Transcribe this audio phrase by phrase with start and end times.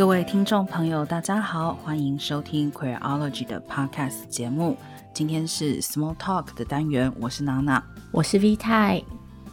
[0.00, 4.74] 各位听众朋友，大家好，欢迎收听 Queerology 的 Podcast 节目。
[5.12, 9.04] 今天是 Small Talk 的单元，我是娜娜，我是 V 太。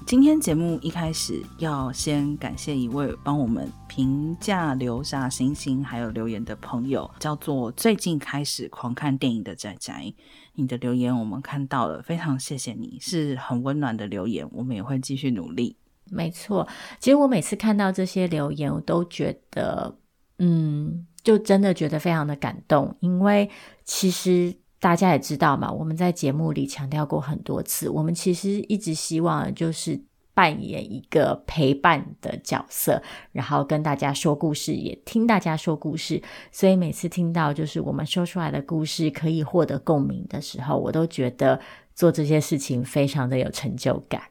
[0.05, 10.13] 今天节目一开始要先感谢一位帮我们评价留下星星还有留言的朋友，叫做最近开始狂看电影的仔仔。
[10.53, 15.75] 你的留言我们看到了，非常谢谢你，是很温暖的留言，我们也会继续努力。
[16.09, 16.65] 没错，
[17.01, 19.93] 其实我每次看到这些留言，我都觉得，
[20.39, 23.49] 嗯，就真的觉得非常的感动，因为
[23.83, 24.55] 其实。
[24.79, 29.99] 大家也知道嘛，我们在节目里强调过很多次，我们其实一直希望就是
[30.35, 33.01] 扮演一个陪伴的角色，
[33.31, 36.21] 然后跟大家说故事，也听大家说故事。
[36.51, 41.59] 所以每次听到就是我们说出来的故事可以获得共鸣的时候，我都觉得
[41.95, 44.21] 做这些事情非常的有成就感。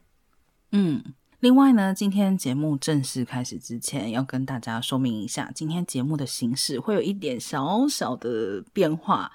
[0.70, 1.02] 嗯，
[1.46, 9.30] 另外呢，今天节目正式开始之前，要跟大家说明一下，今天节目的形式会有一点小小的变化。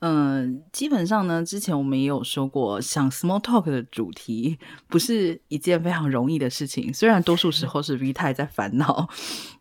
[0.00, 6.92] 嗯，基本上呢，之前我们也有说过，想 small talk 的主题不是一件非常容易的事情。
[6.92, 9.08] 虽然多数时候是 V 太在烦恼，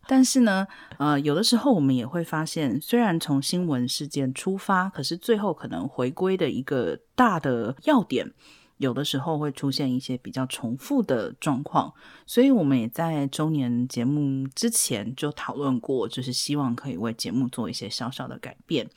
[0.08, 0.66] 但是呢，
[0.98, 8.34] 呃，有的时候我们也会发现，虽然从新闻事件出发，可是最后可能回归的一个大的要点。
[8.84, 11.94] 有的时候会出现一些比较重复的状况，
[12.26, 18.90] 所以我们也在周年节目之前就讨论过，就是希望可以为节目做一些小小的改变。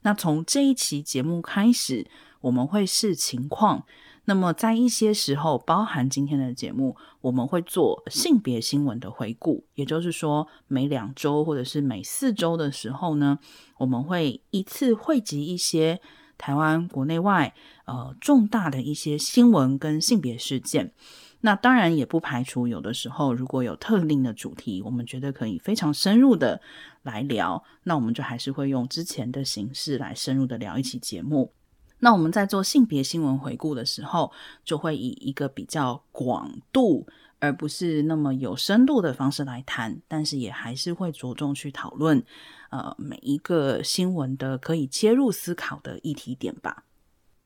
[0.00, 2.06] 那从这一期节目开始，
[2.40, 3.84] 我们会视情况，
[4.24, 13.38] 那么在一些时候，包含今天的节目，我们会做性别新闻的回顾，也就是说，每两周或者是每四周的时候呢，
[13.76, 16.00] 我们会一次汇集一些。
[16.38, 17.54] 台湾国内外
[17.84, 20.92] 呃重大的一些新闻跟性别事件，
[21.40, 26.60] 那当然也不排除有的时候如果有特定的主题，我们觉得可以非常深入的
[27.02, 31.52] 来聊，那我们就还是会用之前的形式来深入的聊一期节目。
[32.00, 34.30] 那我们在做性别新闻回顾的时候，
[34.62, 37.06] 就会以一个比较广度，
[37.44, 42.24] 而不是那么有深度的方式来谈，但是也还是会着重去讨论。
[42.70, 46.84] 呃，每一个新闻的可以切入思考的议题点吧。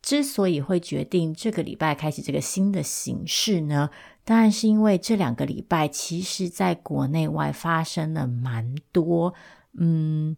[0.00, 3.90] 之所以会决定这个礼拜开始这个新的形式呢，
[4.24, 9.34] 当然是因为这两个礼拜其实在国内外发生了蛮多
[9.76, 10.34] 嗯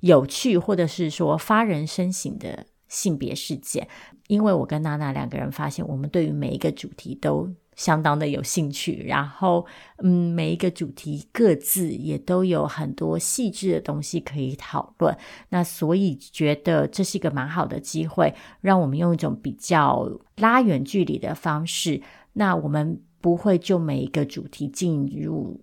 [0.00, 3.88] 有趣或者是说发人深省的性别事件。
[4.28, 9.64] 因为我跟娜娜两个人发现，我们对于每一个主题都相当的有兴趣，然后，
[10.02, 15.16] 嗯，每一个主题各自也都有很多细致的东西可以讨论。
[15.50, 22.02] 那所以觉得这是一个蛮好的机会，让我们用一种比较拉远距离的方式。
[22.32, 25.60] 那我们不会就每一个主题进入。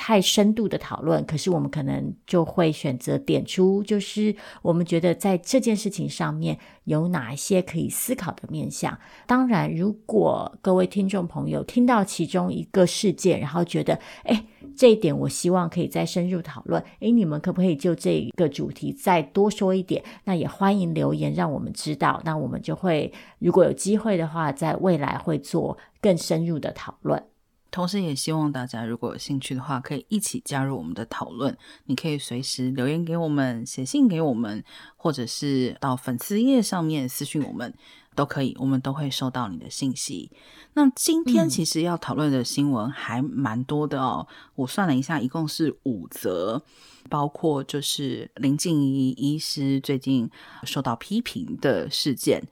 [0.00, 8.98] 太深度的讨论，可是我们可能就会选择点出，就是我们觉得在这件事情上面有哪一些可以思考的面向。
[9.26, 14.42] 当然，如果各位听众朋友听到其中一个事件，然后觉得，诶，
[14.74, 20.02] 这一点我希望可以再深入讨论，诶，你们可不可以就这个主题再多说一点？
[20.24, 27.22] 那也欢迎留言让我们知道，那我们就会，如果有机会的话，在未来会做更深入的讨论。
[27.70, 31.56] 同时，也希望大家如果有兴趣的话，可以一起加入我们的讨论。
[31.86, 34.64] 你可以随时留言给我们，写信给我们，
[34.96, 37.72] 或者是到粉丝页上面私讯我们，
[38.14, 40.30] 都可以，我们都会收到你的信息。
[40.74, 46.62] 那今天其实要讨论的新闻还蛮多的哦，嗯、我算了一下，一共是五则，
[47.08, 50.28] 包括就是林静怡医师最近
[50.64, 52.42] 受到批评的事件。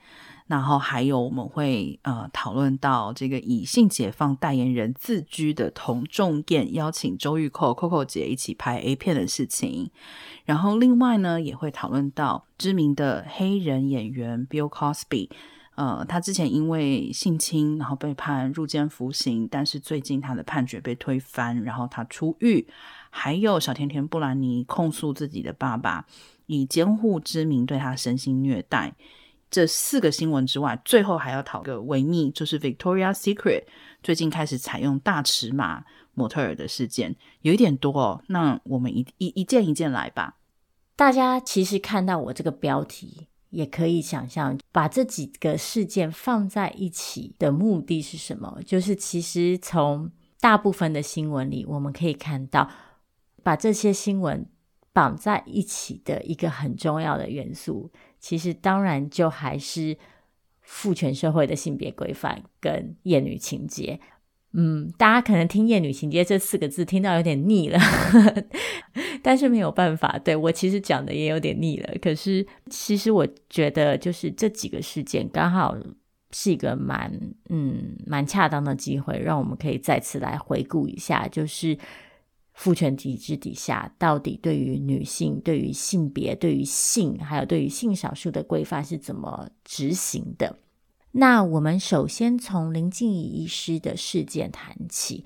[0.49, 9.91] 然后还有我们会呃讨论到这个以性解放代言人自居的童仲彦邀请周玉蔻 Coco 姐一起拍 A 片的事情，
[10.47, 15.29] 然后另外呢也会讨论到知名的黑人演员 Bill Cosby，
[15.75, 22.67] 呃他之前因为性侵然后被判入监服刑，但是最近他的判决被推翻，然后他出狱，
[23.11, 26.07] 还有小甜甜布兰妮控诉自己的爸爸
[26.47, 28.95] 以监护之名对他身心虐待。
[29.51, 33.65] 这四个新闻之外，最后还要讨个维密，就是 Victoria Secret
[34.03, 35.85] 最近开始采用大尺码
[36.15, 38.23] 模特儿的事件，有一点多哦。
[38.29, 40.37] 那我们一一一件一件来吧。
[40.97, 48.61] 大家其实看到我这个标题，也可以想象，把这几个事件放在一起的目的是什么？
[48.67, 50.11] 就是其实从
[50.41, 52.69] 大部分的新闻里，我们可以看到，
[53.43, 54.47] 把这些新闻
[54.93, 57.91] 绑在一起的一个很重要的元素。
[58.19, 59.97] 其实当然就还是
[60.61, 64.01] 父权社会的性别规范跟厌女情结。
[64.53, 67.79] 嗯，大家可能听厌女情结这四个字听到有点腻了，
[69.23, 71.95] 但是没有办法，对，我其实讲的也有点腻了。
[72.01, 75.77] 可是其实我觉得，就是这几个事件刚好
[76.31, 77.13] 是一个蛮
[77.51, 81.77] 嗯蛮恰当的机会，让我们可以再次来回顾一下，就是
[82.59, 90.59] 父权体制底下到底对于女性、对于性别、对于性，还有对于性少数的规范是怎么执行的。
[91.13, 95.25] 那我们首先从林静怡医师的事件谈起。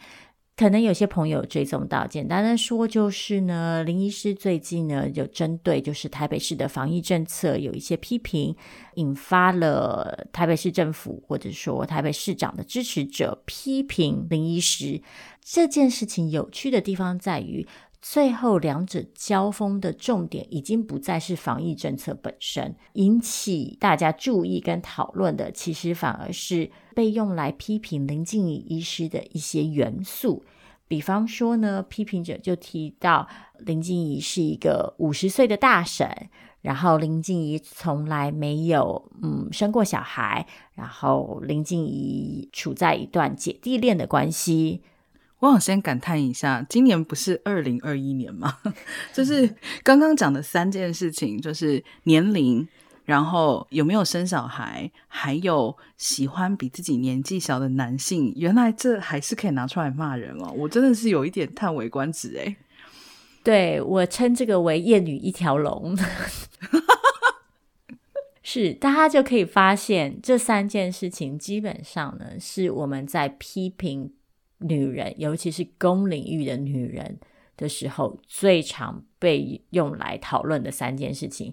[0.63, 8.55] 可能有些朋友追踪到，简单的说就是呢，林医师最近呢有针对就是台北市的防疫政策有一些批评，
[8.95, 15.03] 引发了台北市政府或者说台北市长的支持者批评林医师。
[15.41, 17.67] 这件事情有趣的地方在于，
[18.01, 30.45] 最后两者交锋的重点已经不再是防疫政策本身，引起大家注意跟讨论的，其实反而是被用来批评林静怡医师的一些元素。
[30.93, 33.27] 比方说呢，批评者就提到
[33.61, 36.29] 林静怡是一个五十岁的大婶，
[36.61, 44.83] 然后林静怡从来没有嗯生过小孩，然后林静怡处在一段姐弟恋的关系。
[45.39, 48.59] 我想先感叹一下，今年不是二零二一年吗？
[49.15, 52.69] 就是刚刚讲的三件事情，就是年龄。
[53.05, 54.91] 然后有没有生小孩？
[55.09, 58.33] 还有喜欢比自己年纪小的男性？
[58.37, 60.53] 原来这还是可以拿出来骂人哦！
[60.57, 62.57] 我真的是有一点叹为观止诶。
[63.43, 65.97] 对，我称这个为“艳女一条龙”，
[68.45, 74.13] 是大家就可以发现这三件事情基本上呢是我们在批评
[74.59, 77.19] 女人，尤其是公领域的女人
[77.57, 81.53] 的时候最常被用来讨论的三件事情，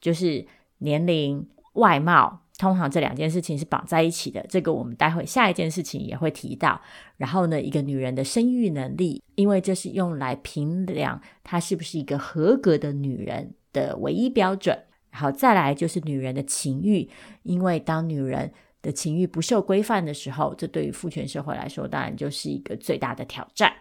[0.00, 0.44] 就是。
[0.78, 4.44] 年龄、外貌，通常这两件事情是绑在一起的。
[4.48, 6.80] 这个我们待会下一件事情也会提到。
[7.16, 14.78] 然后呢，一个女人的生育能力，因为这是用来评量她是不是一个合格的女人的唯一标准。
[15.10, 17.08] 然后再来就是女人的情欲，
[17.42, 18.52] 因为当女人
[18.82, 23.72] 的情欲不受规范的时候，这对于父权社会来说，当然就是一个最大的挑战。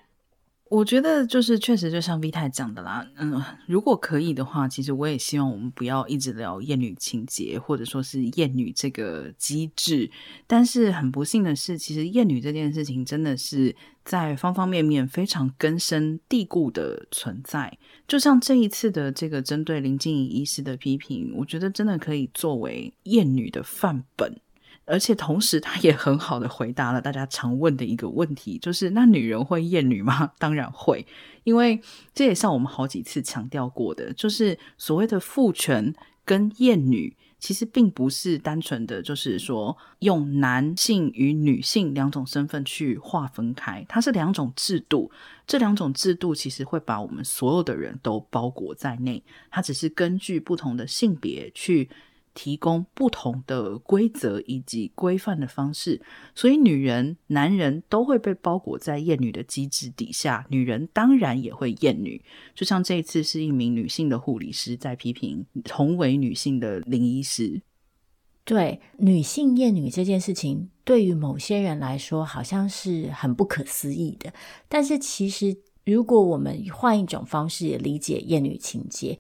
[0.67, 10.09] 我觉得就是确实就像 V 太讲的啦，嗯，如果可以的话，其实我也希望我们不要一直聊厌女情节，或者说是厌女这个机制。
[10.47, 17.77] 但是很不幸的是，其实厌女这件事情真的是在方方面面非常根深蒂固的存在。
[18.07, 24.35] 就像这一次的这个针对林静怡医师的批评，我觉得真的可以作为厌女的范本。
[24.85, 30.31] 而且同时，他也很好的回答了大家常问的一个问题，就是那女人会厌女吗？
[30.37, 31.05] 当然会，
[31.43, 31.81] 因为
[32.13, 35.93] 这也像我们好几次强调过的，就是所谓的父权
[36.23, 45.11] 跟厌女，其实并不是单纯的就是说用男性与女性两种身份去划分开，它是两种制度，
[45.47, 51.89] 这两种制度其实会把我们所有的人都包裹在内，它只是根据不同的性别去。
[52.35, 55.99] 提供不同的规则以及规范的方式，
[56.35, 60.45] 所以女人、男人都会被包裹在厌女的机制底下。
[60.49, 62.21] 女人当然也会厌女，
[62.53, 67.61] 就像这一次是一名女性的护理师在批评同为女性的林医师。
[68.43, 74.31] 对，女性厌女这件事情，对于某些人来说好像是很不可思议的。
[74.67, 79.17] 但是其实，如果我们换一种方式理解厌女情节。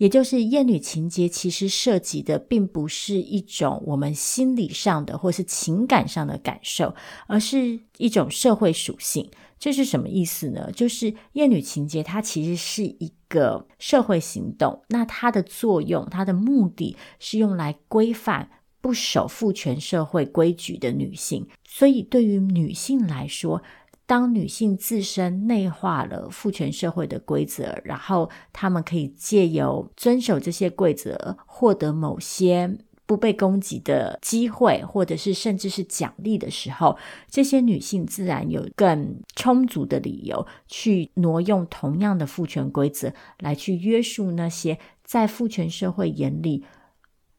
[0.00, 6.94] 也就是厌女情结，其实涉及的并不是一种我们心理上的或是情感上的感受，
[7.26, 9.30] 而是一种社会属性。
[9.58, 10.70] 这是什么意思呢？
[10.74, 18.48] 就是厌女情结，它其实是一个社会行动，那它的作用、它的目的是用来规范
[18.80, 21.46] 不守父权社会规矩的女性。
[21.62, 23.62] 所以，对于女性来说，
[24.10, 32.76] 当女性自身内化了父权社会的规则，然后她们可以借由遵守这些规则，获得某些
[33.06, 36.98] 不被攻击的机会，或者是甚至是奖励的时候，
[37.28, 46.64] 这些女性自然有更充足的理由去挪用同样的父权规则来去约束那些在父权社会眼里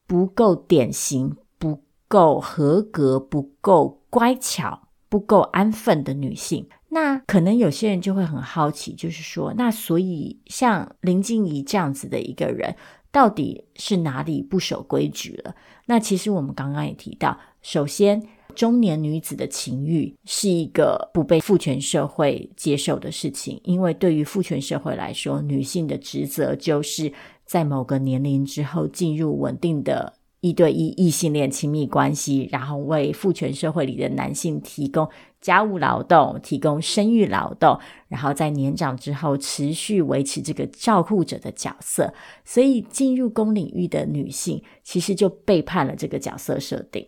[0.06, 4.81] 不够典型、不够合格、不够乖巧。
[5.12, 12.74] 不够安分的女性，那可能有些人就会很好奇，就是说，那所以像林静怡这样子的一个人，
[13.10, 15.54] 到底是哪里不守规矩了？
[15.84, 27.12] 那其实我们刚刚也提到，首先，中年女子的情欲是一个不被父权社会接受的事情，因为对于父权社会来说，女性的职责就是
[27.44, 35.08] 在某个年龄之后进入稳定的一对一异性恋亲密关系，然后为父权社会里的男性提供
[35.40, 42.12] 家务劳动、提供生育劳动，然后在年长之后持续维持这个照顾者的角色。
[42.44, 47.06] 所以进入公领域的女性，其实就背叛了这个角色设定。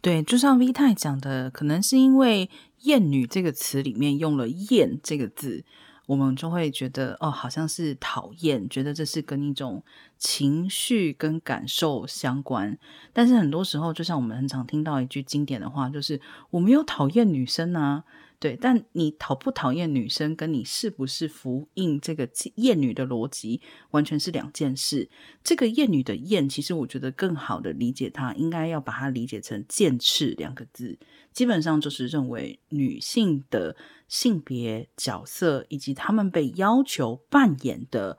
[0.00, 2.48] 对，就像 V 太讲的，可能是因为
[2.84, 5.64] “厌女”这个词里面用了“厌”这个字。
[6.06, 9.82] 我们就会觉得哦，好像是讨厌，觉得这是跟一种
[10.16, 12.78] 情绪跟感受相关。
[13.12, 16.20] 但是很多时候，就像我们很常听到一句经典的话，就是
[16.50, 18.04] 我没有讨厌女生啊。
[18.38, 23.62] 对，但你讨不讨厌女生，跟你是不是符应这个厌女的逻辑，
[23.92, 25.08] 完全是两件事。
[25.42, 30.98] 这个厌女的厌，其实我觉得更好的理解它，应该要把它理解成剑翅两个字，
[31.32, 33.74] 基本上就是认为女性的
[34.06, 38.18] 性别角色以及她们被要求扮演的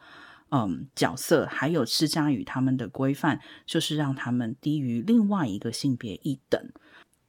[0.49, 6.71] 嗯角色，还有施加于她们的规范，就是让她们低于另外一个性别一等。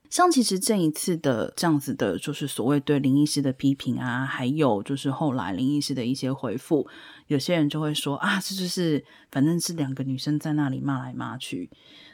[0.09, 6.87] 像其实这一次的这样子的，就是所谓对林医师的批评啊，还有就是后来林医师的一些回复，
[7.27, 11.69] 有些人就会说啊，这就是反正是两个女生在那里骂来骂去，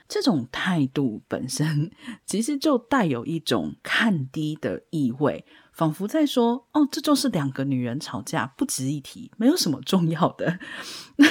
[0.10, 1.90] 这种态度本身
[2.28, 10.60] 其实就带有一种看低的意味，仿佛在说哦，这就是两个女人吵架，不值一提，没有什么重要的。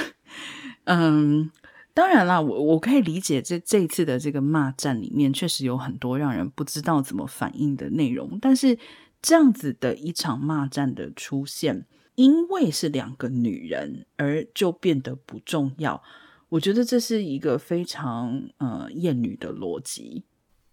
[0.84, 1.50] 嗯。
[1.94, 8.76] 当然啦，我我可以理解这这一次的这个骂战里面确实有很多让人不知道怎么反应的内容，但是
[9.22, 11.86] 这样子的一场骂战的出现，
[12.16, 16.02] 因为是两个女人而就变得不重要，
[16.48, 20.24] 我觉得这是一个非常呃厌女的逻辑。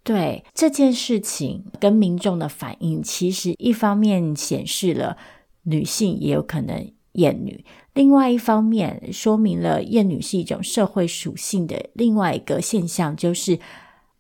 [0.03, 5.15] 对这件事情跟民众的反应，其实一方面显示了
[5.61, 7.63] 女性也有可能厌女。
[7.93, 13.59] 另外一方面，说明了厌女是一种社会属性的另外一个现象，就是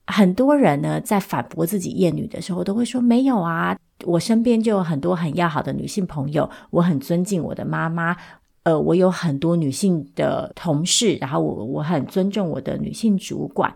[0.07, 8.17] 很多人呢在反驳自己厌女的时候，都会说没有啊，我身边就有很多很要好的女性朋友，我很尊敬我的妈妈，
[8.63, 13.73] 呃，我有很多女性的同事，然后我我很尊重我的女性主管。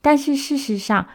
[0.00, 1.08] 但是事实上，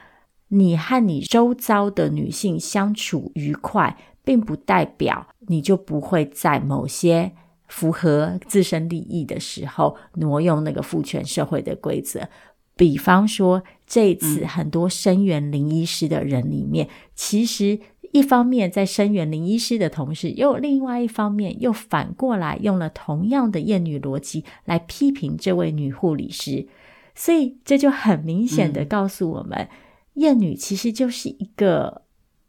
[0.50, 7.32] 你和你周遭的女性相处愉快，并不代表你就不会在某些。
[7.72, 12.28] 符合自身利益的时候，挪用那个父权社会的规则。
[12.76, 17.80] 比方说，这一次很多声援林医师的人里面，嗯、其实
[18.12, 26.68] 一方面在声援林医师的同时，又另外一方面又反过来用了同样的厌女逻辑来批评这位女护理师。
[27.14, 29.70] 所以这就很明显的告诉我们，嗯、
[30.16, 32.02] 厌女其实就是一个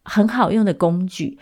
[0.03, 1.39] 很好用的工具。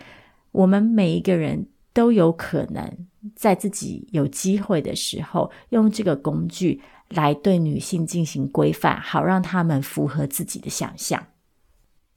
[0.59, 3.05] 我们每一个人都有可能。
[3.35, 11.27] 在自己有机会的时候，用这个工具来对女性进行规范，好让他们符合自己的想象。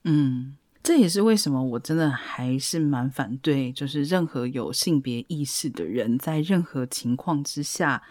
[0.05, 8.01] 嗯，这也是为什么我真的还是蛮反对，就是任何有性别意识的人，在任何情况之下。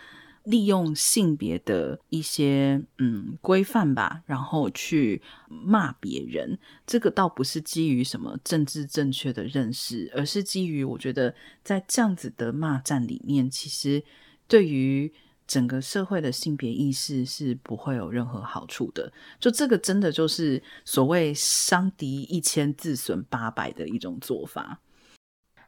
[0.45, 14.03] 利用性别的一些嗯规范吧，然后去骂别人，这个倒不是基于什么政治正确的认识，而是基于我觉得在这样子的骂战里面，其实
[14.49, 15.13] 对于
[15.47, 19.13] 整个社会的性别意识是不会有任何好处的。
[19.39, 24.81] 就这个真的就是所谓伤敌一千自损八百的一种做法。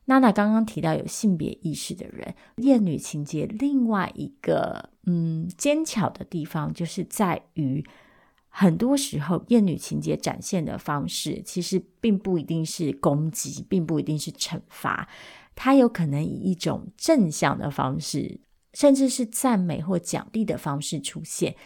[0.07, 7.85] 娜娜刚刚提到有性别意识的人，厌女情节另外一个嗯尖巧的地方，就是在于
[8.49, 15.09] 很多时候厌女情节展现的方式，其实并不一定是攻击，并不一定是惩罚，
[15.55, 18.41] 它有可能以一种正向的方式，
[18.75, 21.57] 甚至是赞美或奖励的方式出现。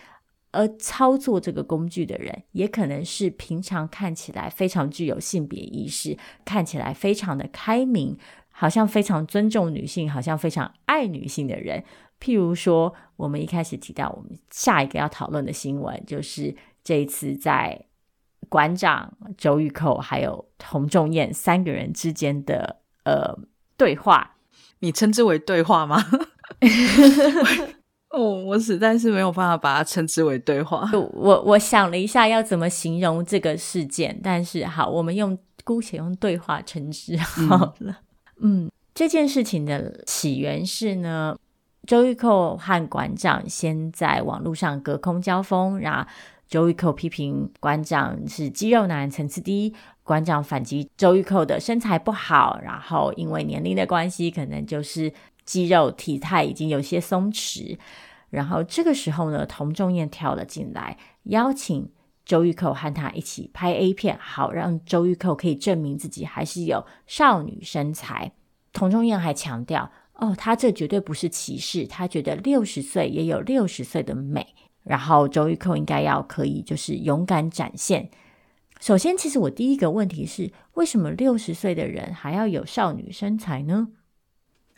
[0.50, 8.16] 而操作这个工具的人，也可能是平常看起来非常具有性别意识，看起来非常的开明，
[8.50, 11.84] 好像非常尊重女性，好像非常爱女性的人。
[12.20, 17.84] 譬如说，我们一开始提到，我们下一个要讨论的新闻，就是这一次在
[18.48, 23.38] 馆长周玉蔻还有洪仲彦三个人之间的呃
[23.76, 24.36] 对话，
[24.80, 26.02] 你称之为对话吗？
[28.10, 30.88] 哦，我实在是没有办法把它称之为对话。
[31.12, 38.00] 我我想了一下要怎么形容这个事件，但是好，我们用姑且用对话称之好了。
[38.40, 41.36] 嗯，嗯，这件事情的起源是呢，
[41.86, 46.08] 周玉蔻和馆长先在网络上隔空交锋，然后
[46.48, 55.12] 周玉蔻批评馆长是肌肉男，层次低；馆长反击周玉蔻的身材不好，然后因为年龄的关系，可能就是。
[55.48, 57.78] 肌肉体态已经有些松弛，
[58.28, 61.90] 然后这个时候呢，童仲彦跳了进来，邀请
[62.26, 68.32] 周玉蔻和他一起拍 A 片，好让周玉蔻可以证明自己还是有少女身材。
[68.74, 74.46] 童仲彦还强调，哦，他这绝对不是歧视，他觉得六十岁也有六十岁的美。
[74.82, 78.10] 然后周玉蔻应该要可以就是勇敢展现。
[78.80, 83.88] 首先，其实我第一个问题是，为什么六十岁的人还要有少女身材呢？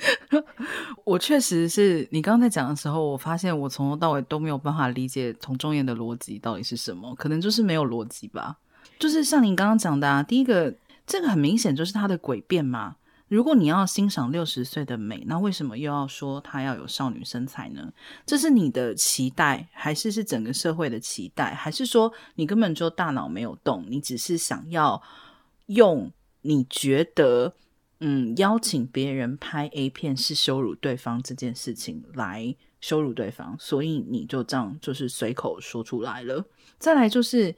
[1.04, 8.59] 我确实是你刚才讲的时候，我发现我从头到尾都没有办法理解从中言的逻辑到底是什么，可能就是没有逻辑吧。
[8.99, 10.75] 就是像您刚刚讲的啊，第一个，
[11.07, 12.97] 这个很明显就是他的诡辩嘛。
[13.28, 17.92] 如果你要欣赏六十岁的美，那为什么又要说她要有少女身材呢？
[18.26, 25.00] 这是你的期待，还是是整个社会的期待，还是说你根本就大脑没有动，你只是想要
[25.66, 26.11] 用
[26.42, 27.54] 你觉得
[28.00, 36.45] 嗯邀请别人拍 A 片是羞辱对方这件事情来羞辱对方，所以你就这样就是随口说出来了。
[36.78, 37.54] 再来就是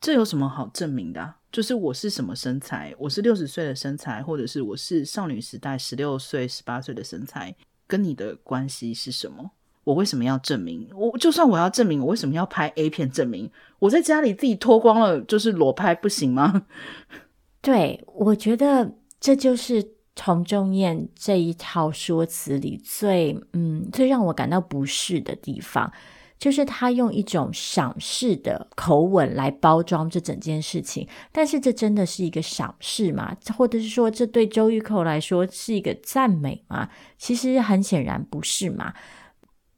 [0.00, 1.34] 这有什么好证明的？
[1.50, 9.52] 就是我是什么身材，我是六十岁的身材，或者是我是少女时代十六岁、十八岁的身材，跟你的关系是什么？
[9.84, 10.86] 我为什么要证明？
[10.94, 13.50] 我就算我要证明，我为什么要拍 A 片证明？
[13.78, 16.66] 我在家里自己脱光了，就是裸拍不行吗？
[17.62, 25.92] 对，我觉得这就是童仲彦这一套说辞里最嗯最让我感到不适的地方。
[26.38, 33.36] 就是他用一种赏识的口吻来包装这整件事情，但是这真的是一个赏识吗？
[33.56, 36.90] 或者是说，这对周玉蔻来说是一个赞美吗？
[37.18, 38.94] 其实很显然不是嘛。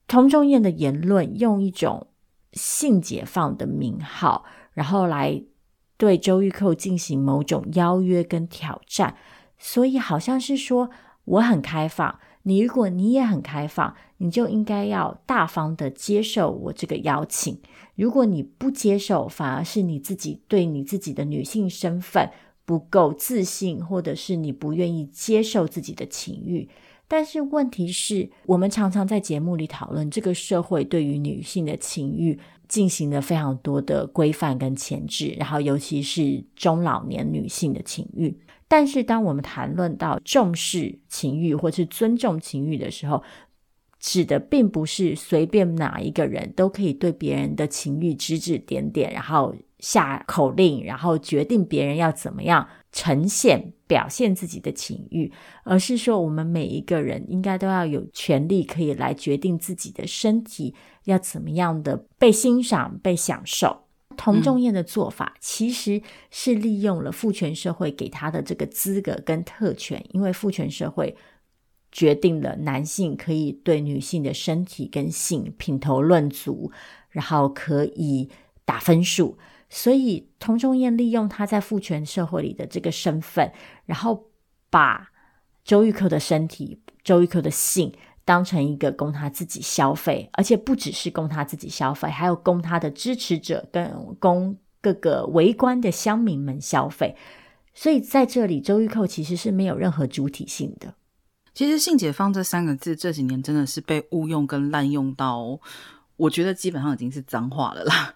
[0.07, 2.09] 童仲彦的言论用一种
[2.53, 4.45] 性解放的名号，
[4.75, 5.43] 然后来
[6.01, 9.17] 对周玉蔻进行某种邀约跟挑战，
[9.59, 10.89] 所以好像是说
[11.27, 12.19] 我很开放。
[12.45, 17.61] 你如果你也很开放，你就应该要大方的接受我这个邀请。
[17.97, 22.31] 如果你不接受，反而是你自己对你自己的女性身份
[22.65, 26.71] 不够自信，或者是你不愿意接受自己的情欲。
[27.07, 32.39] 但是问题是，我们常常在节目里讨论这个社会对于女性的情欲
[32.71, 38.39] 进行了非常多的规范跟前置，然后尤其是中老年女性的情欲。
[38.69, 43.21] 但是，当我们谈论到重视情欲或是尊重情欲的时候，
[43.99, 55.33] 指的并不是随便哪一个人都可以对别人的情欲指指点点，然后下口令，然后决定别人要怎么样呈现、表现自己的情欲，
[55.65, 63.85] 而是说，我们每一个人应该都要有权利可以来决定自己的身体要怎么样的被欣赏、被享受。
[64.17, 71.17] 童仲彦的做法其实是利用了父权社会给他的这个资格跟特权，因为父权社会
[71.91, 76.71] 决定了男性可以对女性的身体跟性品头论足，
[77.09, 78.29] 然后可以
[78.67, 79.39] 打分数，
[79.71, 83.51] 所以童仲彦利用他在父权社会里的这个身份，
[83.87, 84.27] 然后
[84.69, 85.11] 把
[85.65, 87.91] 周玉蔻的身体、周玉蔻的性。
[88.23, 97.17] 当成一个供他自己消费，而且不只是供他自己消费，还有供他的支持者跟供各个围观的乡民们消费。
[97.75, 100.95] 所以在这里，周玉蔻其实是没有任何主体性的。
[101.55, 105.59] 其实“性解放”这三个字这几年真的是被误用跟滥用到，
[106.17, 108.15] 我觉得基本上已经是脏话了啦。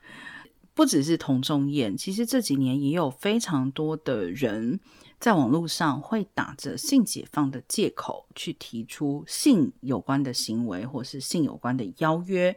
[0.75, 4.81] 不只是童仲彦，其实这几年也有非常多的人。
[5.21, 12.55] 在网络上会打着性解放的借口去提出性有关的行为，或是性有关的邀约，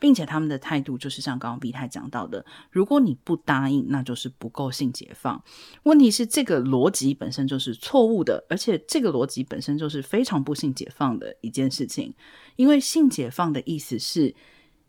[0.00, 5.40] 并且他们的态度就是像刚刚 B 太讲到的，如果你不答应，那就是不够性解放。
[5.84, 12.12] 问题是这个逻辑本身就是错误的，而且这个逻辑本身就是非常不性解放的一件事情。
[12.56, 14.34] 因为性解放的意思是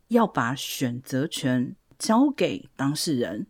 [0.08, 3.46] 要把选择权交给当事人，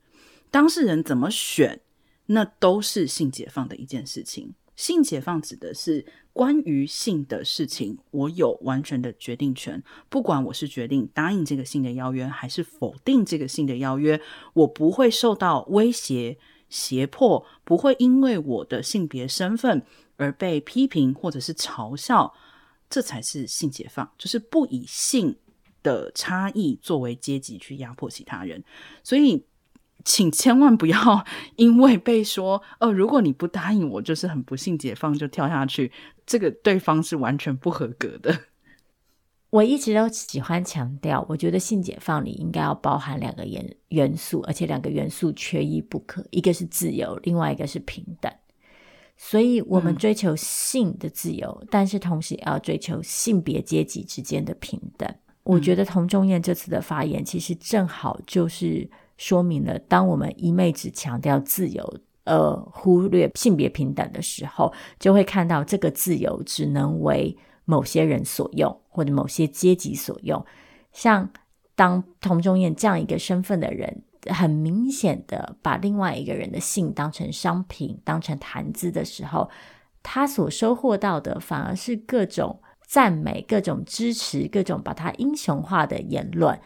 [0.52, 1.80] 当事人怎么选？
[2.26, 4.54] 那都是性解放的一件事情。
[4.76, 9.84] 性解放指的是关于性的事情，我有完全的决定权。
[10.10, 14.22] 不管我是决定答应这个性的邀约，还是否定这个性的邀约，
[14.54, 16.38] 我不会受到威胁、
[16.70, 19.86] 胁迫，不会因为我的性别身份
[20.16, 22.34] 而被批评或者是嘲笑。
[22.90, 25.36] 这才是性解放，就是不以性
[25.90, 28.64] 的差异作为阶级去压迫其他人。
[29.04, 29.46] 所以。
[30.06, 31.26] 请千万不要
[31.58, 35.92] 因为被说哦，如果你不答应我，就是很不幸解放，就跳下去。
[36.26, 38.46] 这个对方是完全不合格的。
[39.52, 48.34] 我一直都喜欢强调，我觉得性解放里应该要包含两个元元素，而且两个元素缺一不可，一个是自由，另外一个是平等。
[49.18, 55.14] 所以，我们追求性的自由，嗯、但是同时也要追求性别阶级之间的平等。
[55.50, 67.36] 我觉得童仲彦这次的发言，其实正好就是说明了，当我们一昧只强调自由，呃，忽略性别平等的时候，就会看到这个自由只能为
[67.66, 70.46] 某些人所用，或者某些阶级所用。
[70.92, 71.32] 像
[71.74, 79.50] 当童仲彦这样一个身份的人，很明显的把另外一个人的性当成商品，当成谈资的时候，
[80.04, 86.60] 他所收获到的反而是各种赞美、各种支持、各种把他英雄化的言论。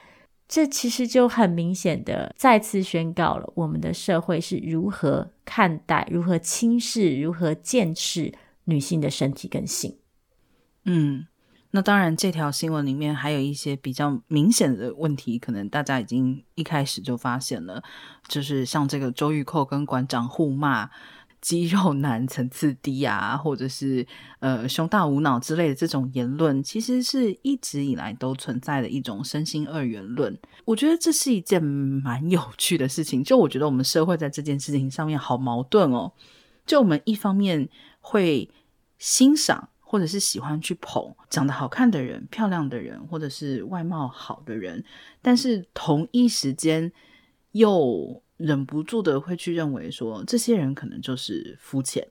[0.47, 8.33] 这其实就很明显的再次宣告了我们的社会是如何看待、如何轻视、如何贱斥
[8.63, 9.97] 女性的身体跟性。
[10.85, 11.27] 嗯。
[11.75, 17.81] 那当然，这条新闻里面还有一些比较明显的问题，可能大家已经一开始就发现了，
[18.27, 20.91] 就是像这个周玉蔻跟馆长互骂
[21.43, 24.07] “肌肉男层次低”啊，或者是
[24.39, 30.35] 呃“胸大无脑”之类的这种言论，其实是一直以来都存在的一种身心二元论。
[30.63, 33.21] 我觉得这是一件蛮有趣的事情。
[33.23, 36.13] 就我觉得我们社会在这件事情上面好矛盾哦。
[36.65, 37.67] 就我们一方面
[37.99, 38.49] 会
[38.97, 39.69] 欣赏。
[39.85, 44.83] 或者是喜欢去捧长得好看的人、漂亮的人，或者是外貌好的人，
[45.21, 46.91] 但是同一时间
[47.51, 52.07] 又忍不住的会去认为说，这些人可能就是肤浅。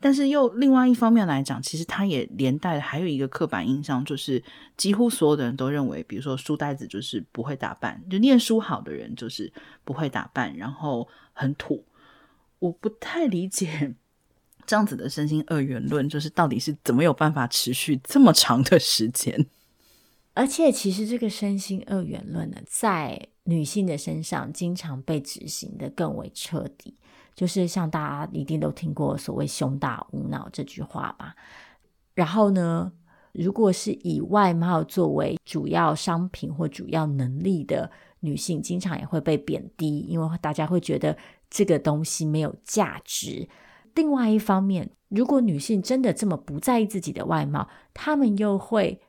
[0.00, 4.42] 但是又另外一方面来讲，其实他也连带还有一个刻板印象，就是
[4.76, 9.52] 几乎所有的人都认为，比如说书呆子就是不会打扮，就念书好的人就是
[9.84, 11.84] 不会打扮，然后很土。
[12.60, 13.94] 我不太理解。
[14.66, 19.46] 这样子的身心二元论，就是到底是怎么有办法持续这么长的时间？
[20.34, 26.94] 而且，其实这个身心二元论呢，在女性的身上经常被执行得更为彻底。
[27.34, 31.34] 就是像大家一定都听过所谓“胸大无脑”这句话吧？
[32.14, 32.92] 然后呢，
[33.32, 41.16] 如果是以外貌作为主要商品或主要能力的女性，经常也会被贬低，因为大家会觉得
[41.48, 43.48] 这个东西没有价值。
[43.94, 49.00] 另外一方面，如果女性真的这么不在意自己的外貌，她们又会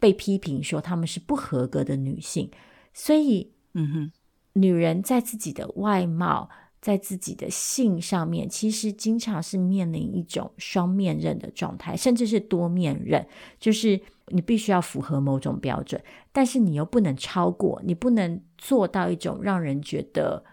[0.00, 2.50] 被批评说她们是不合格的女性。
[2.94, 4.12] 所以，嗯哼，
[4.54, 6.48] 女人在自己的外貌、
[6.80, 13.26] 在自己的性上面，其实经常是面临一种双面刃的状态，甚至是多面刃。
[13.60, 20.44] 就是你必须要符合某种标准，但是你又不能超过，你不能做到一种让人觉得。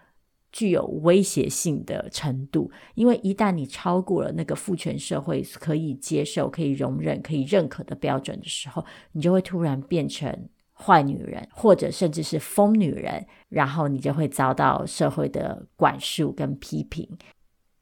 [0.54, 10.30] 具有威胁性的程度，因为一旦你超过了那个父权社会可以接受、可以容忍、可以认可的标准的时候，你就会突然变成
[10.82, 17.08] 坏女人，或者甚至是疯女人，然后你就会遭到社会的管束跟批评。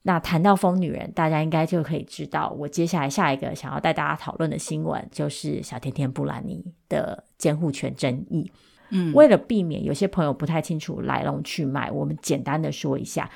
[0.03, 8.51] 那谈到疯女人，大家应该就可以知道，我接下来下一个想要带大家讨论的新闻，就是小甜甜布兰妮的监护权争议。
[8.91, 13.31] 嗯，为了避免有些朋友不太清楚来龙去脉，我们简单的说一下：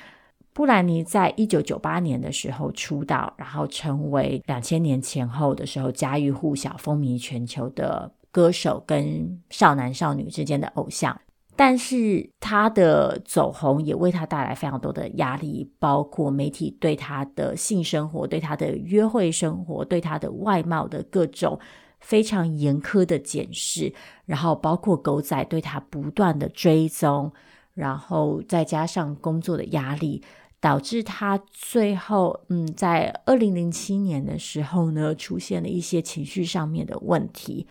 [0.53, 11.17] 布兰妮在一九九八年的时候出道，然后成为两千年前后的时候家喻户晓、风靡全球的歌手跟少男少女之间的偶像。
[11.55, 21.57] 但是他的走红也为他带来非常多的压力，包括媒体对他的性生活、对他的约会生活、对他的外貌的各种。
[22.01, 23.91] 非常严苛的检视，
[24.25, 27.31] 然后包括狗仔对他不断的追踪，
[27.73, 30.21] 然后再加上工作的压力，
[30.59, 37.65] 导致他最后，嗯，在二零零七年的时候呢，出现了一些情绪上面的问题，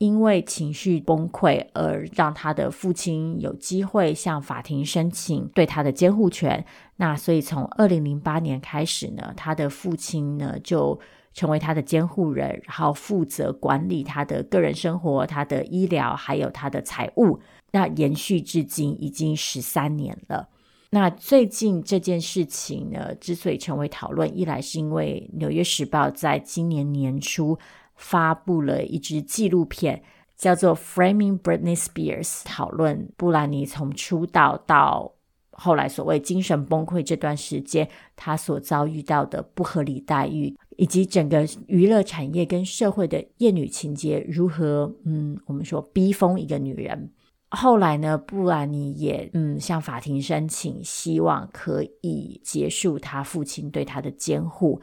[0.00, 6.64] 因为情绪崩溃而让他的父亲有机会向法庭申请对他的监护权。
[6.96, 10.98] 那所以从二零零八年开始呢，他的父亲呢就。
[11.32, 17.38] 成为他的监护人，然后负责管理他的个人生活、他的医疗，还有他的财务。
[17.70, 20.48] 那延续至今已经十三年了。
[20.90, 27.56] 那最近这件事情呢，之所以成为讨论，一来是因为《纽约时报》在今年年初
[28.00, 30.02] 发布了一支纪录片，
[30.36, 35.12] 叫做《Framing Britney Spears》，讨论布兰妮从出道到
[35.52, 37.86] 后来所谓精神崩溃这段时间，
[38.16, 40.56] 她所遭遇到的不合理待遇。
[40.76, 47.12] 以及整个娱乐产业跟社会的厌女情节如何，嗯，我们说逼疯一个女人。
[47.50, 54.80] 后来呢，布兰妮也嗯向法庭申请，希望可以结束她父亲对她的监护。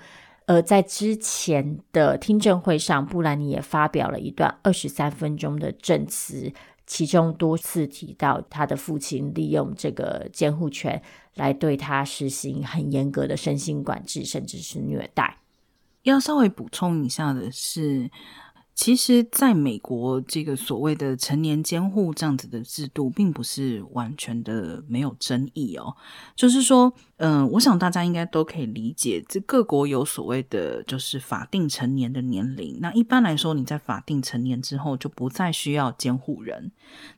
[0.47, 6.51] 而在之前的听证会上，布兰妮也发表了一段二十三分钟的证词，
[6.85, 11.01] 其中多次提到他的父亲利用这个监护权
[11.35, 15.37] 来对他实行很严格的身心管制，甚至是虐待。
[16.03, 18.09] 要稍微补充一下的是，
[18.77, 25.97] 其实，在美国，这个所谓的成年监护这样子的制度，并不是完全的没有争议哦。
[26.35, 32.77] 就是说，嗯、我想大家应该都可以理解，这各国有所谓的，就是法定成年的年龄。
[32.79, 36.71] 那一般来说，你在法定成年之后，就不再需要监护人。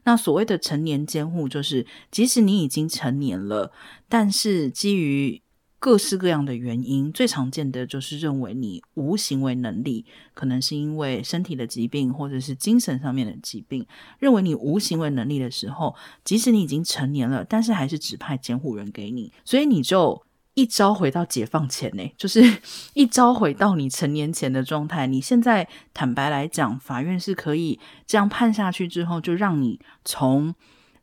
[0.06, 3.74] 那所谓的成年监护，就是即使你已经成年了，
[4.08, 5.41] 但是基于
[5.80, 13.86] 各式各样的原因，最常见的就是认为你无行为能力，可能是因为身体的疾病或者是精神上面的疾病，
[14.20, 20.22] 认为你无行为能力的时候，即使你已经成年了，但是还是指派监护人给你，所以你就
[20.56, 22.42] 一朝回到解放前呢，就是
[22.94, 25.08] 一朝回到你成年前的状态。
[25.08, 30.54] 你现在坦白来讲，法院是可以这样判下去之后，就让你从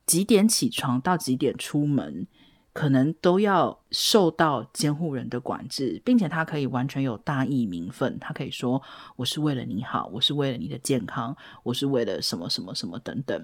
[0.05, 2.27] 几点起床到几点出门。
[2.77, 8.83] 可能都要受到监护人的管制，并且他可以完全有大义名分，他可以说
[9.17, 13.43] 我是为了你好，我是为了你的健康，我是为了什么什么什么等等。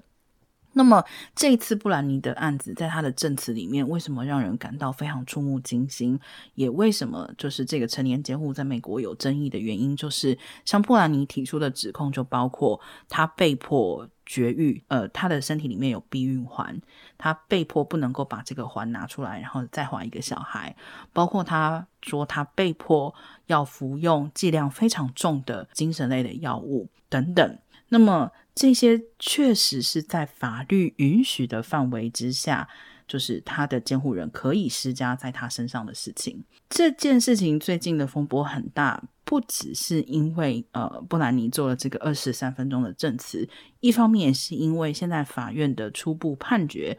[0.75, 1.03] 那么
[1.35, 6.19] 这一次布兰妮的案子，在他的证词里面，为什么让人感到非常触目惊心？
[6.53, 16.81] 也为什么就是这个成年监护在美国有争议的原因，就是像布兰妮提出的指控，就包括他被迫绝育，呃，他的身体里面有避孕环，
[17.23, 20.75] 他被迫不能够把这个环拿出来，然后再怀一个小孩，
[21.13, 27.57] 包括他说他被迫要服用剂量非常重的精神类的药物等等。
[27.87, 32.67] 那么这些确实是在法律允许的范围之下，
[33.07, 36.43] 就是他的监护人可以施加在他身上的事情。
[36.69, 43.47] 这件事情最近的风波很大，不只是因为呃布兰妮做了这个二十三分钟的证词，
[43.79, 46.97] 一方面也是因为现在法院的初步判决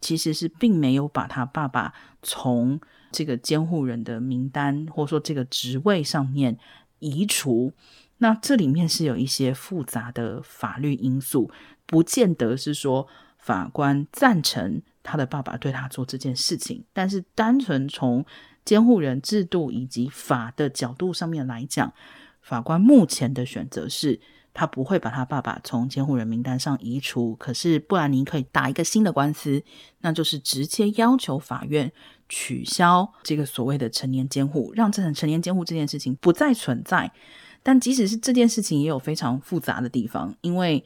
[0.00, 6.58] 其实是并没有把他爸爸从这个监护人的名单或者说这个职位上面
[6.98, 7.72] 移除。
[8.18, 11.50] 那这里面是有一些复杂的法律因素，
[11.84, 13.06] 不见得是说
[13.38, 18.26] 法官赞成他的爸爸对他做这件事情，但是单纯从
[18.64, 21.92] 监护人制度以及法的角度上面来讲，
[22.42, 24.18] 法官目前的选择是
[24.54, 29.62] 他不会把他爸爸从监护人名单上移除，可是布兰妮可以打一个新的官司，
[30.00, 31.92] 那就是直接要求法院
[32.28, 37.12] 取消这个所谓的成年监护，让这成年监护这件事情不再存在。
[37.62, 40.84] 但即使是这件事情，也有非常复杂的地方，因为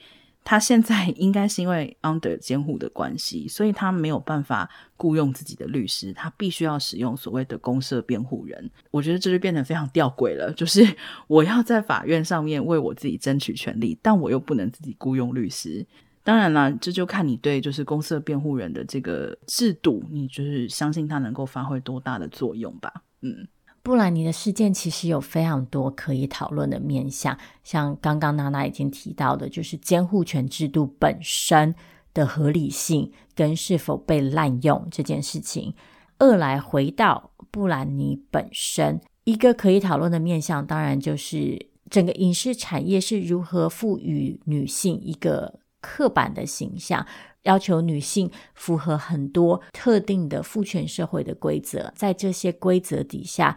[0.51, 8.71] 他现在应该是因为 under 监护的关系，所以他没有办法雇佣自己的律师，他必须要使用所谓的公社辩护人。
[8.91, 10.83] 我觉得这就变得非常吊诡了，就是
[11.27, 15.87] 我要在法院上面为我自己争取权利，但我又不能自己雇佣律师。
[16.25, 22.91] 当然了，这就看你对就是公社辩护人的这个制度，你就是相信他能够发挥多大的作用吧？
[23.21, 23.47] 嗯。
[23.83, 31.75] 布兰妮的事件其实有非常多可以讨论的面向，像刚刚娜娜已经提到的，就是监护权制度本身
[32.13, 35.75] 的合理性跟是否被滥用这件事情。
[36.19, 47.07] 二来回到布兰妮本身，一个可以讨论的面向，当然就是整个影视产业是如何赋予女性一个刻板的形象。
[47.49, 53.57] 要求女性符合很多特定的父权社会的规则，在这些规则底下，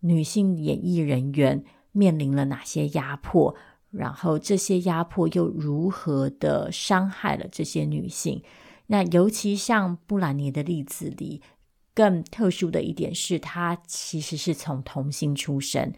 [0.00, 3.56] 女性演艺人员面临了哪些压迫？
[3.90, 8.42] 然后这些压迫又如何的伤害了这些女性？
[8.86, 11.42] 那尤其像布兰妮的例子里，
[11.94, 15.92] 更特殊的一点是，她其实是从童星出身。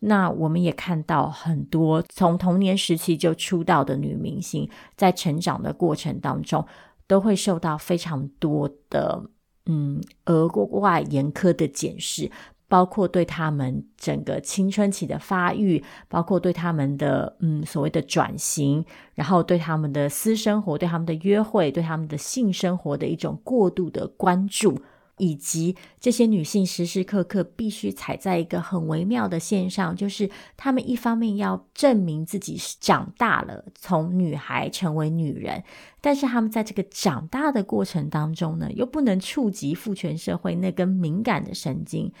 [0.00, 6.64] 那我们也看到很多从童年时期就出道的女明星，在成长的过程当中，
[7.06, 9.22] 都会受到非常多的
[9.66, 12.30] 嗯额外严苛的检视，
[12.68, 18.84] 包括对他们整个青春期的发育，包括对他们的嗯所谓的转型，
[19.14, 24.80] 然后对他们的私生活、对他们的约会、对他们的性生活的一种过度的关注。
[25.18, 35.62] 以及这些女性时时刻刻必须踩在一个很微妙的线上，就是她们一方面要证明自己是长大了，从女孩成为女人，
[36.00, 42.12] 但是她们在这个长大的过程当中呢，又不能触及父权社会那根敏感的神经。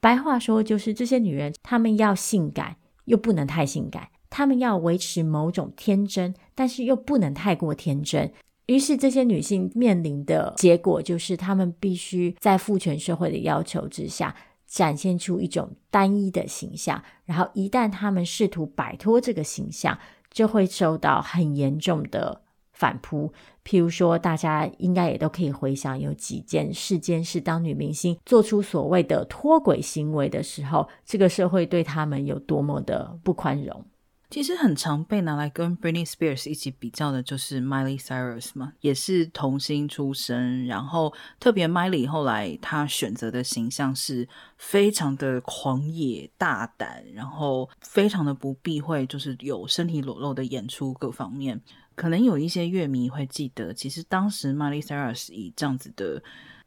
[0.00, 8.32] 白话说，就是这些女人，她们要性感，又不能太性感；她们要维持某种天真，但是又不能太过天真。
[8.66, 14.34] 于是，这些女性面临的结果就是，她们必须在父权社会的要求之下，
[14.66, 17.00] 展现出一种单一的形象。
[17.24, 19.96] 然后，一旦她们试图摆脱这个形象，
[20.30, 23.32] 就会受到很严重的反扑。
[23.64, 33.84] 譬如说，大家应该也都可以回想，有几件事件是当女明星做出所谓的脱轨行为的时候，这个社会对她们有多么的不宽容。
[34.28, 40.66] 其实很常被拿来跟 Britney Spears 一起比较的，就是 Miley Cyrus 嘛，也是童星出身。
[40.66, 51.60] 然后特别 Miley 后来她选择的形象是非常的狂野大胆，然后非常的不避讳，就是有身体裸露的演出各方面。
[51.94, 56.22] 可能有一些乐迷会记得，其实当时 Miley Cyrus 以这样子的。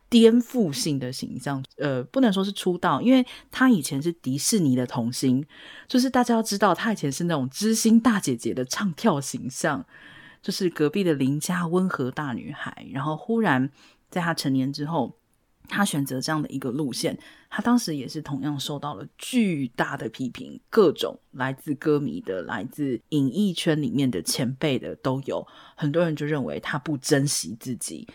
[0.10, 5.46] 颠覆性的形象，呃，不能说是出道，因为他以前是迪士尼的童星，
[5.88, 9.86] 就是大家要知道，他以前是那种知心大姐姐的唱跳形象，
[10.42, 12.88] 就是隔壁的邻家温和大女孩。
[12.92, 13.70] 然后忽然
[14.10, 15.16] 在他成年之后，
[15.68, 17.16] 他选择这样的一个路线，
[17.48, 25.46] 他当时也是同样受到了巨大的批评，各种来自歌迷的、来自演艺圈里面的前辈的都有，
[25.76, 28.08] 很多人就认为他不珍惜自己。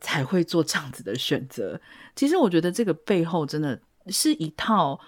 [0.00, 1.80] 才会做这样子的选择。
[2.16, 5.00] 其实我觉得这个背后真的是一套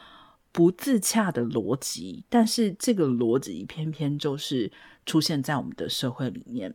[0.52, 4.70] 不自洽的逻辑，但是这个逻辑偏偏就是
[5.04, 6.74] 出现在我们的社会里面。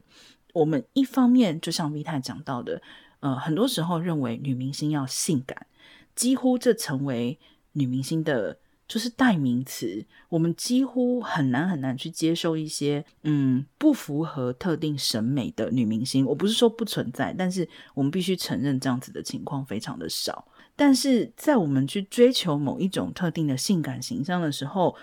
[0.53, 2.81] 我们一方面就像 V 太讲到的，
[3.21, 5.67] 呃，很多时候认为女明星要性感，
[6.15, 7.39] 几乎这成为
[7.73, 8.57] 女明星的。
[8.91, 16.25] 就是代名词，我们几乎很难很难去接受一些嗯不符合特定审美的女明星。
[16.25, 20.45] 我不是说不存在，但是我们必须承认这样子的情况非常的少。
[20.75, 24.93] 但是在我们去追求某一种特定的性感形象的时候，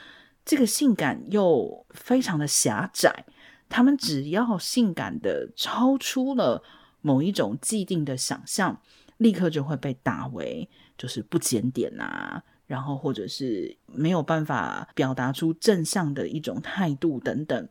[0.44, 3.24] 这个性感又非常的狭窄。
[3.70, 6.62] 他们只要性感的超出了
[7.00, 8.82] 某一种既定的想象，
[9.16, 12.42] 立刻就会被打为就是不检点啊。
[12.68, 17.68] 然后，或者是没有办法表达出正向的一种态度等等。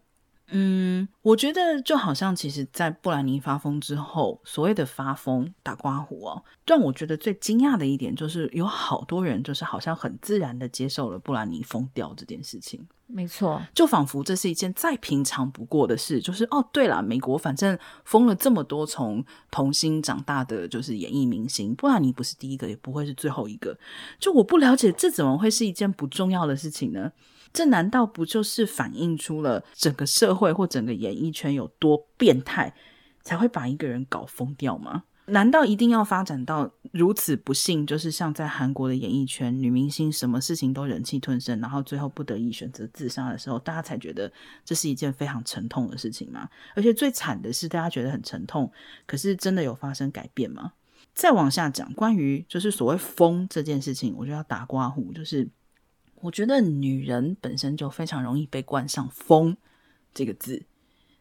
[0.49, 12.87] 嗯，我觉得就好像，其实，在布兰妮发疯之后，所谓的发疯打刮胡哦，让我觉得最惊讶的一点就是，有好多人就是好像很自然的接受了布兰妮疯掉这件事情。
[13.09, 16.21] 没错，就仿佛这是一件再平常不过的事。
[16.21, 23.77] 就是哦，对了，美国反正疯了这么多从童星长大的就是演艺明星，布兰妮不是第一个，也不会是最后一个。
[24.19, 27.11] 就我不了解，这怎么会是一件不重要的事情呢？
[27.57, 32.71] 这难道不就是反映出了整个社会或整个演艺圈有多变态，
[33.23, 35.05] 才会把一个人搞疯掉吗？
[35.25, 37.83] 难道一定要发展到如此不幸？
[37.83, 44.31] 就是像在韩国的演艺圈，女明星什么事情都忍气吞声，然后最后不得已选择自杀的时候，大家才觉得
[44.63, 46.47] 这是一件非常沉痛的事情吗？
[46.75, 48.71] 而且最惨的是，大家觉得很沉痛，
[49.07, 50.73] 可是真的有发生改变吗？
[51.15, 55.49] 再往下讲，关于就是所谓疯这件事情，我就要打刮胡，就是。
[56.21, 59.55] 我觉得女人本身就非常容易被冠上“疯”
[60.13, 60.65] 这个字。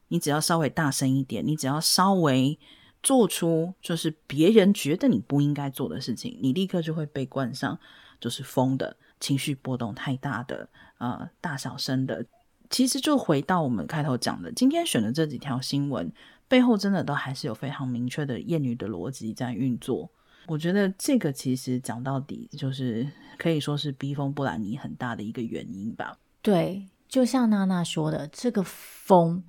[0.09, 2.59] 你只要稍微大声一点，你只要稍微
[3.03, 7.79] 做出就是别人觉得你不应该做的事情，你立刻就会被冠上
[8.21, 12.25] 就是疯的，情绪波动太大的，呃，大小声的。
[12.69, 16.13] 其实就回到我们开头讲的，今天选的这几条新闻
[16.49, 20.11] 背后，真的都还是有非常明确的厌女的逻辑在运作。
[20.49, 26.19] 我觉得这个其实讲到底就是可以说是逼疯布兰妮很大的一个原因吧。
[26.43, 29.43] 对，就像娜娜说的，这个疯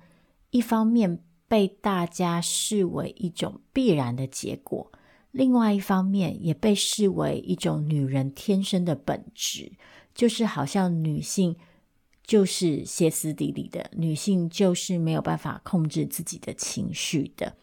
[0.50, 4.90] 一方面被大家视为一种必然的结果，
[5.30, 9.72] 另外一方面也被视为一种女人天生的本质，
[10.14, 11.56] 就是好像女性
[12.24, 17.54] 就是歇斯底里的，女性就是没有办法控制自己的情绪的。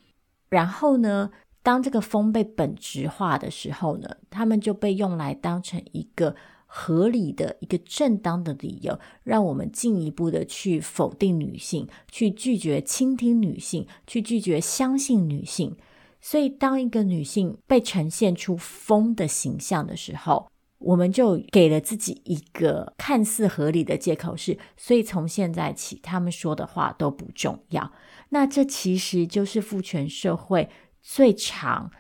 [0.49, 1.31] 然后呢，
[1.65, 6.36] 当这个疯被本质化的时候呢，他们就被用来当成一个
[6.67, 15.75] 合理的一个正当的理由，让我们进一步的去否定女性，去拒绝倾听女性，去拒绝相信女性。
[16.21, 20.47] 所以，当一个女性被呈现出疯的形象的时候，
[20.78, 27.91] 我们就给了自己一个看似合理的借口，是所以从现在起，他们说的话都不重要。
[28.30, 30.69] 那这其实就是父权社会。
[31.07, 31.91] 最常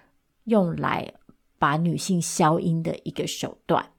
[0.45, 1.13] 用来
[1.59, 3.91] 把女性消音的一个手段。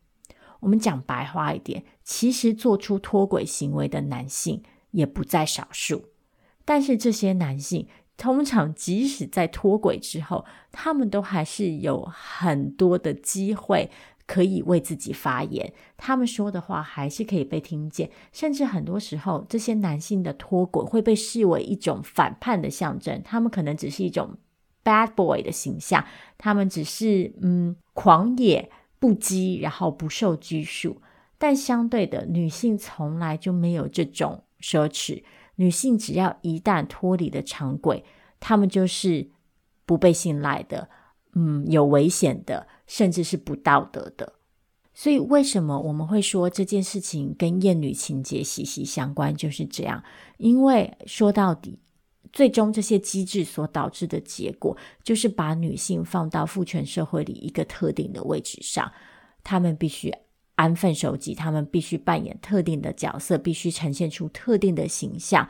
[0.59, 6.07] 我们讲白话一点，其实做出脱轨行为的男性也不在少数。
[6.65, 13.89] 但是这些男性通常即使在脱轨之后，他们都还是有很多的机会
[14.27, 18.11] 可以为自己发言，他们说的话还是可以被听见。
[18.33, 24.37] 甚至很多时候，这些男性的脱轨会被视为一种反叛的象征，他们可能只是一种。
[24.87, 26.05] Bad boy 的形象，
[26.39, 28.71] 他们只是嗯狂野
[29.01, 31.03] 不羁，然后不受拘束。
[31.39, 35.25] 但相对的，女性从来就没有这种奢侈。
[35.57, 38.05] 女性只要一旦脱离了常轨，
[38.39, 39.29] 她们就是
[39.85, 40.89] 不被信赖的，
[41.35, 44.35] 嗯，有危险的，甚至是不道德的。
[44.95, 49.35] 所以，为什么我们会说这件事情跟厌女情节息息相关？
[49.35, 50.03] 就是这样，
[50.39, 51.79] 因为说到底，
[52.33, 58.91] 最终这些机制所导致的结果，就是把女性放到父权社会里一个特定的位置上，
[59.43, 60.13] 她们必须
[60.55, 65.49] 安分守己，她们必须扮演特定的角色，必须呈现出特定的形象。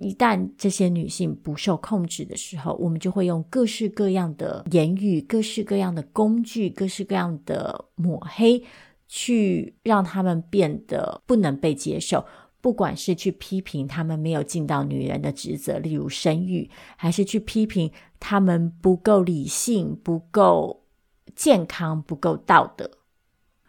[0.00, 8.60] 一旦这些女性不受控制的时候，我们就会用各式各样的言语、各式各样的工具、各式各样的抹黑，
[9.06, 12.24] 去让她们变得不能被接受。
[12.64, 20.82] 不管是去批评他们没有尽到女人的职责，例如生育，还是去批评他们不够理性、不够
[21.36, 22.90] 健康、不够道德。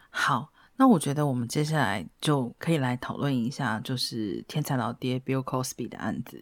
[0.09, 0.53] 好。
[0.77, 6.41] 那我觉得我们接下来就可以来讨论一下，就是天才老爹 Bill Cosby 的案子。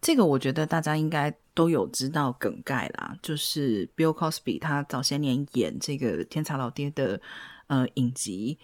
[0.00, 7.20] 这个我觉得大家应该都有知道梗概啦，就是 Bill Cosby 他早些年演这个天才老爹的
[7.66, 8.58] 呃影集。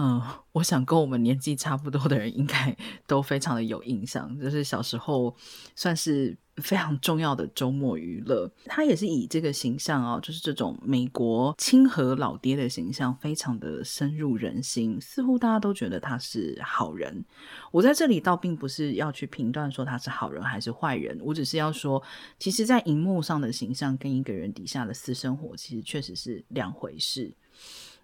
[0.00, 0.22] 嗯，
[0.52, 2.76] 我想跟我们年纪差不多的人应该
[3.08, 5.34] 都非常的有印象，就是小时候
[5.74, 8.48] 算是非常重要的周末娱乐。
[8.66, 17.24] 他也是以这个形象哦，就是这种美国亲和老爹的形象，非常的深入人心，似乎大家都觉得他是好人。
[17.72, 22.00] 我在这里倒并不是要去评断说他是好人还是坏人，我只是要说，
[22.38, 27.34] 其实，在荧幕上的形象跟一个人底下的私生活，其实确实是两回事。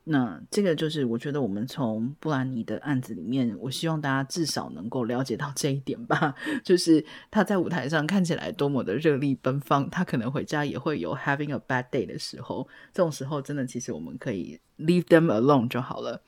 [0.07, 6.35] 那这个就是我觉得我们从布兰妮的案子里面，我希望大家至少能够了解到这一点吧。
[6.63, 12.69] 就是他在舞台上看起来多么的热力奔放，他可能回家也会有 having a bad day 的时候。
[12.93, 16.21] 这种时候，真的其实我们可以 leave them alone 就好了。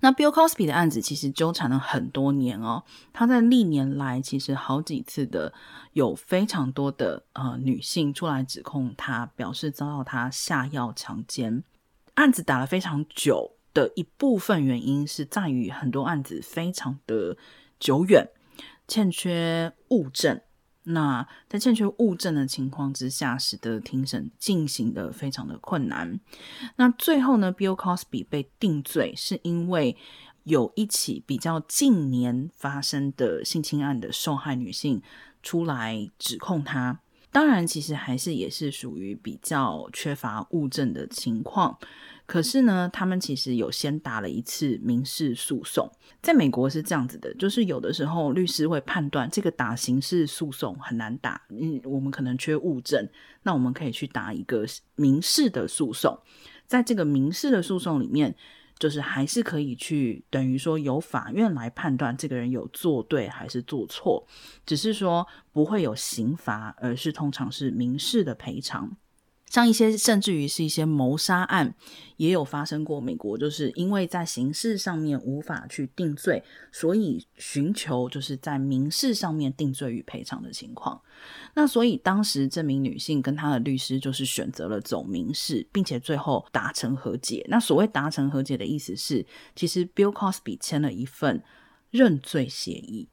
[0.00, 5.52] 那 Bill Cosby 的案子其实纠缠了很多年哦，他在历年来其实好几次的
[5.92, 11.64] 有非常多的呃女性出来指控他，表示遭到他下药强奸。
[12.18, 17.36] 案子打了非常久的一部分原因是在于很多案子非常的
[17.78, 18.26] 久远，
[18.88, 20.40] 欠缺物证。
[20.82, 26.18] 那在欠缺物证的情况之下，使得庭审进行的非常的困难。
[26.74, 29.96] 那最后呢，Bill Cosby 被定罪，是因为
[30.42, 35.00] 有一起比较近年发生的性侵案的受害女性
[35.40, 36.98] 出来指控他。
[37.30, 41.78] 当然，其实还是也是属于比较缺乏物证的情况。
[42.24, 45.90] 可是呢，他们其实有先打了一次民事诉讼。
[46.22, 53.08] 在美国是这样子的，就是有的时候律师会判断这个打刑事诉讼很难打，嗯，我们可能缺物证，
[53.42, 54.66] 那我们可以去打一个
[54.96, 56.18] 民事的诉讼。
[56.66, 58.34] 在这个民事的诉讼里面。
[58.78, 64.26] 就是还是可以去等于说由法院来判断这个人有做对还是做错，
[64.64, 68.96] 只是说不会有刑罚，而是通常是民事的赔偿。
[69.48, 71.74] 像一些甚至于是一些谋杀案，
[72.16, 73.00] 也有发生过。
[73.00, 81.00] 美国就是因为在刑事上面无法去定罪，所以寻求就是在民事上面定罪与赔偿的情况。
[81.54, 87.44] 那所以当时这名女性跟她的律师就是选择了走民事，并且最后达成和解。
[87.48, 89.24] 那所谓达成和解的意思是，
[89.56, 91.42] 其实 Bill Cosby 签了一份
[91.90, 93.08] 认罪协议。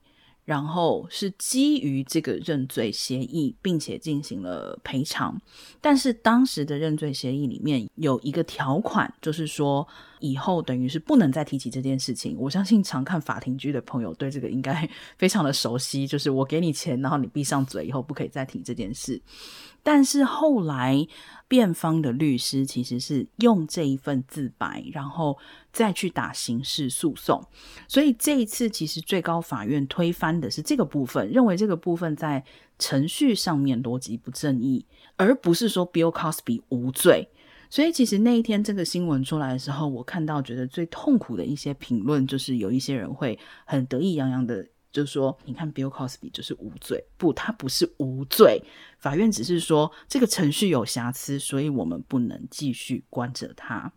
[0.45, 5.39] 然后是基于这个认罪协议，并且进行了赔偿。
[5.81, 9.85] 但是当时的认罪协议里面有一个条款，就是说
[10.19, 12.37] 以后等于是不能再提起这件事情。
[12.39, 14.87] 我相信常看法庭剧的朋友对这个应该
[15.17, 19.19] 非常的熟悉，就是我给你钱，然后你闭上嘴，以后不可以再提这件事。
[19.85, 21.07] 但是后来，
[21.47, 25.37] 辩方的律师其实是用这一份自白，然后
[25.71, 27.39] 再去打刑事诉讼。
[27.87, 32.43] 所以这一次，其实最高法院推翻的是这个部分，认为这个部分在
[32.79, 34.83] 程序上面逻辑不正义，
[35.17, 37.29] 而不是说 Bill Cosby 无罪。
[37.69, 44.65] 所以其实那一天这个新闻出来的时候，我看到觉得最痛苦的一些评论，就是有一些人会很得意洋洋的。
[44.95, 48.63] 就是说，你看，Bill Cosby 就是无罪，不，他不是无罪。
[48.97, 53.91] 法院只是说这个程序有瑕疵，所以我们不能继续关着他。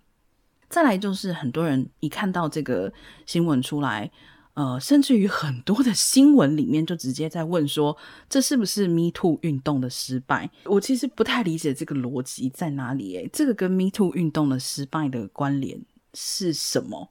[0.68, 2.92] 再来就是很多人一看到这个
[3.26, 4.10] 新闻出来，
[4.54, 7.96] 呃，甚至于很多的新闻里面就直接在问说，
[8.28, 10.50] 这是不是 Me Too 运动的失败？
[10.64, 13.16] 我其实不太理解这个逻辑在哪里。
[13.16, 15.80] 诶，这个跟 Me Too 运动的失败的关联
[16.12, 17.08] 是什么？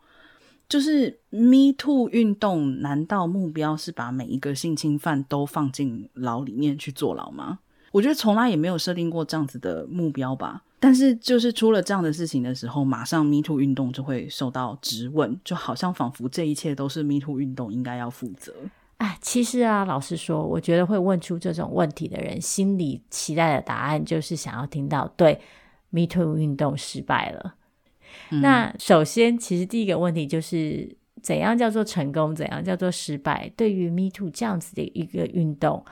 [0.70, 7.60] 就是 Me Too 运动，难道目标是把每一个性侵犯都放进牢里面去坐牢吗？
[7.92, 10.64] 我觉得从来也没有设定过这样子的目标吧。
[10.80, 18.54] 但是就是出了这样的事情的时候，马上 Me Too 运动就会受到质问，就好像仿佛这一切都是 Me Too 运动应该要负责。
[18.98, 25.40] 哎，其实啊，老实说，我觉得会问出这种问题的人，心里期待的答案就是想要听到对
[25.90, 27.56] Me Too 运动失败了。
[28.30, 33.52] 那首先，其实第一个问题就是怎样叫做成功，怎样叫做失败？
[33.56, 35.84] 对于 Me Too 这样子的一个运动，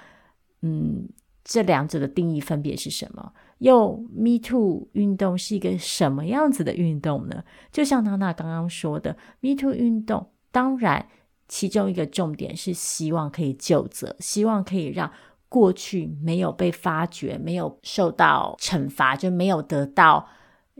[0.61, 1.07] 嗯，
[1.43, 3.33] 这两者的定义分别是什么？
[3.59, 7.43] 又 Me Too 运动是一个什么样子的运动呢？
[7.71, 11.07] 就像娜娜刚刚说的，Me Too 运动当然
[11.47, 15.09] 其中一个重点是希望可以救责，希望可以让
[15.47, 20.27] 过去没有被发掘、没有受到惩罚、就没有得到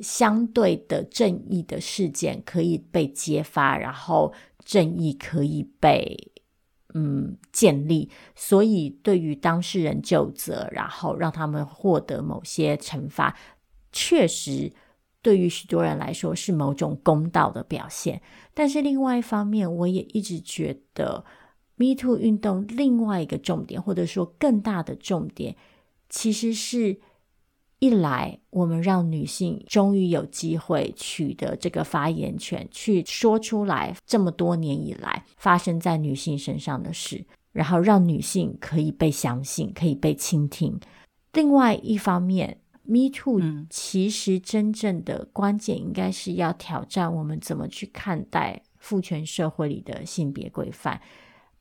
[0.02, 4.34] 相对的正义的事件可以被揭发，然后
[4.64, 6.32] 正义可以被。
[6.98, 13.38] 嗯，建立，所以对于当事人就责，然后让他们获得某些惩罚，
[13.92, 14.72] 确实
[15.22, 18.22] 对于许多人来说是某种公道的表现。
[18.54, 21.26] 但是另外一方面，我也一直觉得
[21.76, 25.58] Me Too 运动另外一个重点，或者说更大的重点，
[26.08, 27.02] 其实是。
[27.86, 40.80] 一来，我们让女性终于有机会取得这个发言权，去说出来这么多年以来发生在女性身上的事，然后让女性可以被相信，可以被倾听。
[41.34, 51.00] 另外一方面，Me Too 其实真正的关键应该是要挑战我们怎么去看待父权社会里的性别规范，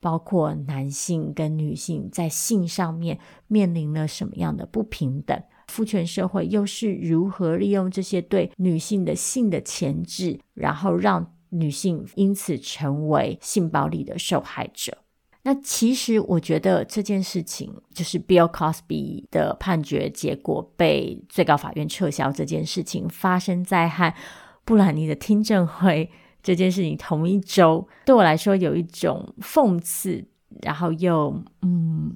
[0.01, 5.39] 包括男性跟女性在性上面面临了什么样的不平等。
[5.75, 14.97] 父权社会又是如何利用这些对女性的性的钳制，然后让女性因此成为性暴力的受害者？
[15.43, 24.15] 那其实我觉得这件事情，就是 Bill Cosby 的判决结果被最高法院撤销这件事情，发生在和
[24.65, 26.09] 布兰妮的听证会
[26.41, 30.25] 这件事情同一周，对我来说有一种讽刺，
[30.63, 32.15] 然后又嗯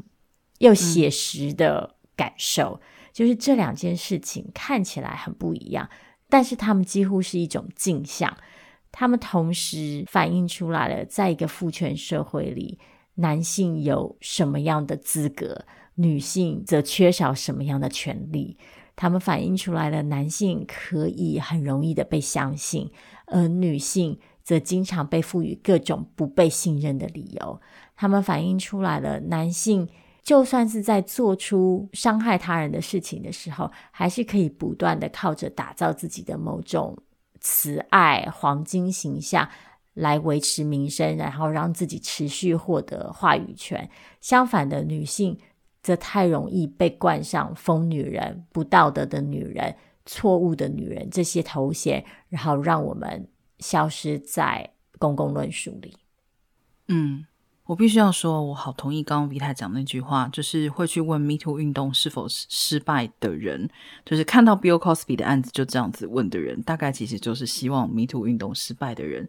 [0.59, 2.81] 又写实的感受。
[2.81, 2.87] 嗯
[3.19, 5.91] 就是这两件事情看起来很不一样，
[6.29, 8.33] 但是他们几乎是一种镜像，
[8.93, 12.79] 他们同时反映出来了，在一个父权社会里，
[13.17, 15.65] 男性有什么样的资格，
[15.97, 18.57] 女性则缺少什么样的权利。
[18.95, 22.89] 他们反映出来了，男性可以很容易的被相信，
[23.27, 27.61] 而女性则经常被赋予各种不被信任的理由。
[27.97, 29.89] 他们反映出来了，男性。
[30.29, 36.95] 就算是在做出伤害他人的事情的时候，还是可以不断的靠着打造自己的某种
[37.41, 39.49] 慈爱黄金形象
[39.95, 43.89] 来维持名声，然后让自己持续获得话语权。
[44.21, 45.39] 相反的，女性
[45.83, 49.75] 则太容易被冠上疯女人、不道德的女人、
[50.05, 53.27] 错误的女人这些头衔，然后让我们
[53.61, 55.97] 消失在公共论述里。
[56.89, 57.25] 嗯。
[57.69, 63.69] 我必须要说，我好同意刚刚 V 太讲那句话，就是会去问 Me to 运动是否失败的人，
[64.07, 69.29] 就是看到 Bill Cosby 的案子就这样子问的人，大概其实就是希望 Me to 运动失败的人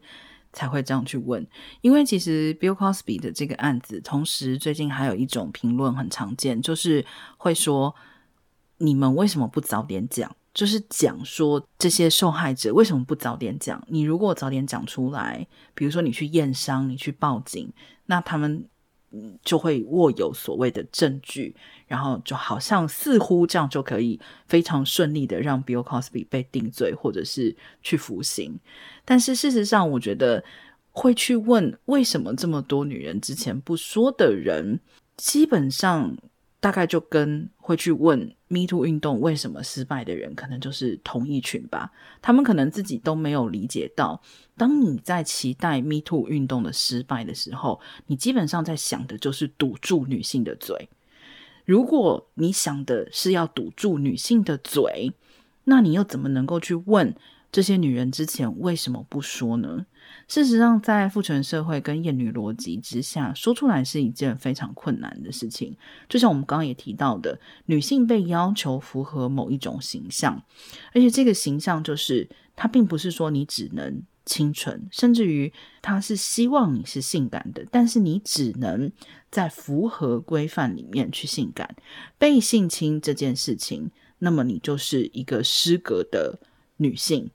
[0.54, 1.46] 才会这样去问。
[1.82, 7.94] 因为其实 Bill Cosby 的这个案子，同时最近还有一种评论很常见，就是会说，
[8.78, 10.34] 你们为什么不早点讲？
[10.54, 13.84] 就是讲说这些受害者为什么不早点讲？
[13.90, 17.70] 你如果早点讲出来，比如说你去验伤，你去报警。
[18.10, 18.66] 那他们
[19.44, 21.56] 就会握有所谓的证据，
[21.88, 28.60] 然后就好像似乎这样就可以非常顺利的让 Bill Cosby 被定罪，或者是去服刑。
[29.06, 30.44] 但是事实上，我觉得
[30.92, 34.80] 会去问为什么这么多女人之前不说的人，
[35.16, 36.18] 基本上。
[36.62, 41.90] 大概就跟会去问 Me Too 运动为什么失败的人，可能就是同一群吧。
[42.22, 44.22] 他们可能自己都没有理解到，
[44.60, 50.90] 当你在期待 Me Too 运动的失败的时候，你基本上在想的就是堵住女性的嘴。
[51.66, 55.14] 如果你想的是要堵住女性的嘴，
[55.64, 57.16] 那你又怎么能够去问
[57.52, 59.86] 这些女人之前为什么不说呢？
[60.28, 65.78] 事实上，在父权社会跟厌女逻辑之下，说出来是一件非常困难的事情。
[66.08, 70.44] 就像我们刚刚也提到的，女性被要求符合某一种形象，
[70.94, 75.52] 而且这个形象就是，它并不是说你只能清纯，甚至于
[75.82, 78.92] 他是希望你是性感的，但是你只能
[79.32, 81.76] 在符合规范里面去性感。
[82.18, 86.40] 被性侵这件事情，那么你就是一个失格的
[86.78, 87.32] 女性。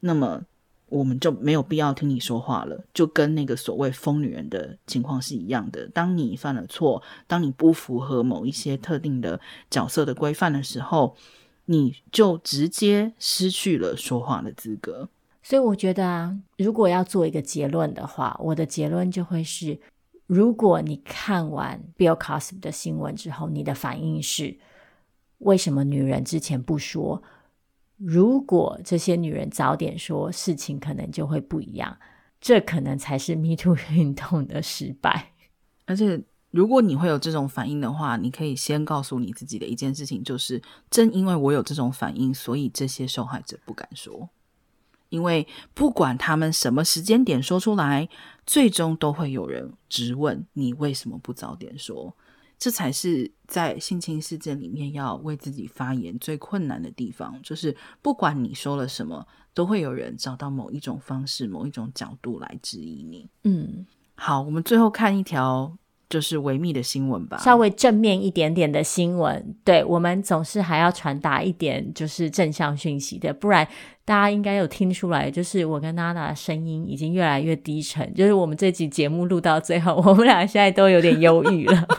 [0.00, 0.44] 那么。
[0.92, 5.88] 我们就没有必要听你说话了，就跟那个所谓疯女人的情况是一样的。
[5.88, 9.40] 当你犯了错，当你不符合某一些特定的
[9.70, 11.16] 角色的规范的时候，
[11.64, 15.08] 你就直接失去了说话的资格。
[15.42, 19.80] 所以我觉得啊，如果要做一个结论的话，我的结论就会是：
[20.26, 24.56] 如果你看完 Bill Cosby 的新闻之后，你的反应是
[25.38, 27.22] 为什么女人之前不说？
[27.96, 31.98] 如果这些女人早点说，事情可能就会不一样。
[32.40, 35.32] 这可能才是 Me Too 运动的失败。
[35.86, 36.20] 而且，
[36.50, 44.28] 如果你会有这种反应的话，你可以先告诉你自己的一件事情，就是正因为我有这种反应，所以这些受害者不敢说。
[45.12, 48.08] 因为不管他们什么时间点说出来，
[48.46, 52.16] 最终都会有人质问你为什么不早点说。
[52.58, 63.28] 这才是在性侵事件里面要为自己发言最困难的地方，就是不管你说了什么，都会有人找到某一种方式、某一种角度来质疑你。
[63.42, 63.84] 嗯，
[64.14, 65.76] 好，我们最后看一条
[66.12, 69.56] 就是维密的新闻吧，稍微正面一点点的新闻。
[69.64, 73.66] 对，我们总是还要传达一点就是正向讯息的，不然
[74.04, 81.88] 大家应该有听出来，就是我跟娜娜的声音已经越来越低沉，就是我们这集节目录到最后， 我们俩现在都有点忧郁了。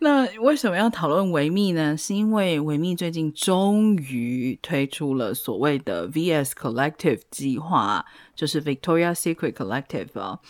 [0.00, 1.96] 那为什么要讨论维密呢？
[1.96, 8.04] 是因为维密最近终于推出了所谓的 VS Collective 计划，
[8.34, 10.40] 就是 Victoria Secret Collective 啊。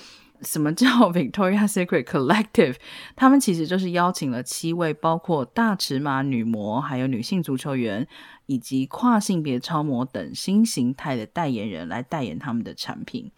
[0.42, 2.76] 什么叫 Victoria Secret Collective？
[3.16, 8.06] 他们其实就是邀请了七位，包括大尺码女模，还有女性足球员。
[8.48, 13.30] 以及跨性别超模等新形态的代言人来代言他们的产品。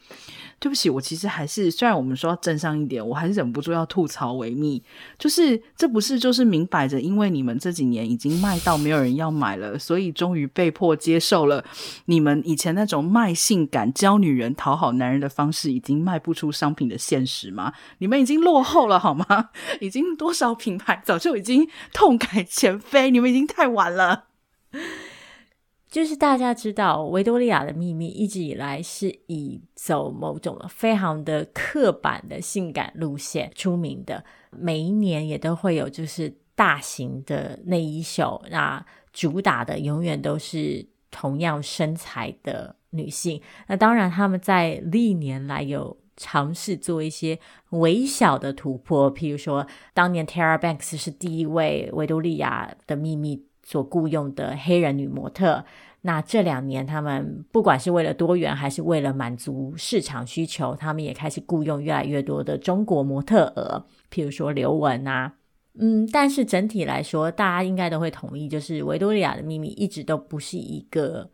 [0.61, 4.83] 对不起，我其实还是虽然我们说要正向一点，我还是忍不住要吐槽维密。
[5.19, 11.65] 就是这不是就是明摆着，因为你们这几年已经卖到没有人要买了，所以终于被迫接受了
[12.05, 17.73] 你们以前那种卖性感、教女人讨好男人的方式已经卖不出商品的现实吗？
[17.99, 19.51] 你们已经落后了好吗？
[19.81, 24.30] 已经多少品牌早就已经痛改前非，你们已经太晚了。
[25.91, 43.43] 就是大家知道，维多利亚的秘密一直以来是以走某种非常的刻板的性感路线出名的，每一年也都会有就是大型的内衣秀，那主打的永远都是同样身材的女性。
[43.67, 47.37] 那当然，他们在历年来有尝试做一些
[47.71, 55.65] 微小的突破，譬如说，当年 Tara Banks 是第一位维多利亚的秘密所雇佣的黑人女模特，
[56.01, 65.35] 那这两年他们不管是为了多元，还是为了满足市场需求，他们也开始雇佣越来越多的中国模特儿，譬如说刘雯啊，
[65.79, 71.31] 嗯，但是整体来说，大家应该都会同意，就是维多利亚的秘密一直都不是一个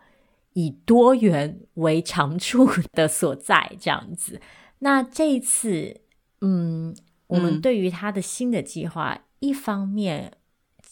[0.52, 4.38] 以多元为长处 的所在，这样子。
[4.80, 6.02] 那这一次，
[6.42, 6.94] 嗯，
[7.28, 10.32] 我们对于他的新的计划，嗯、一方面。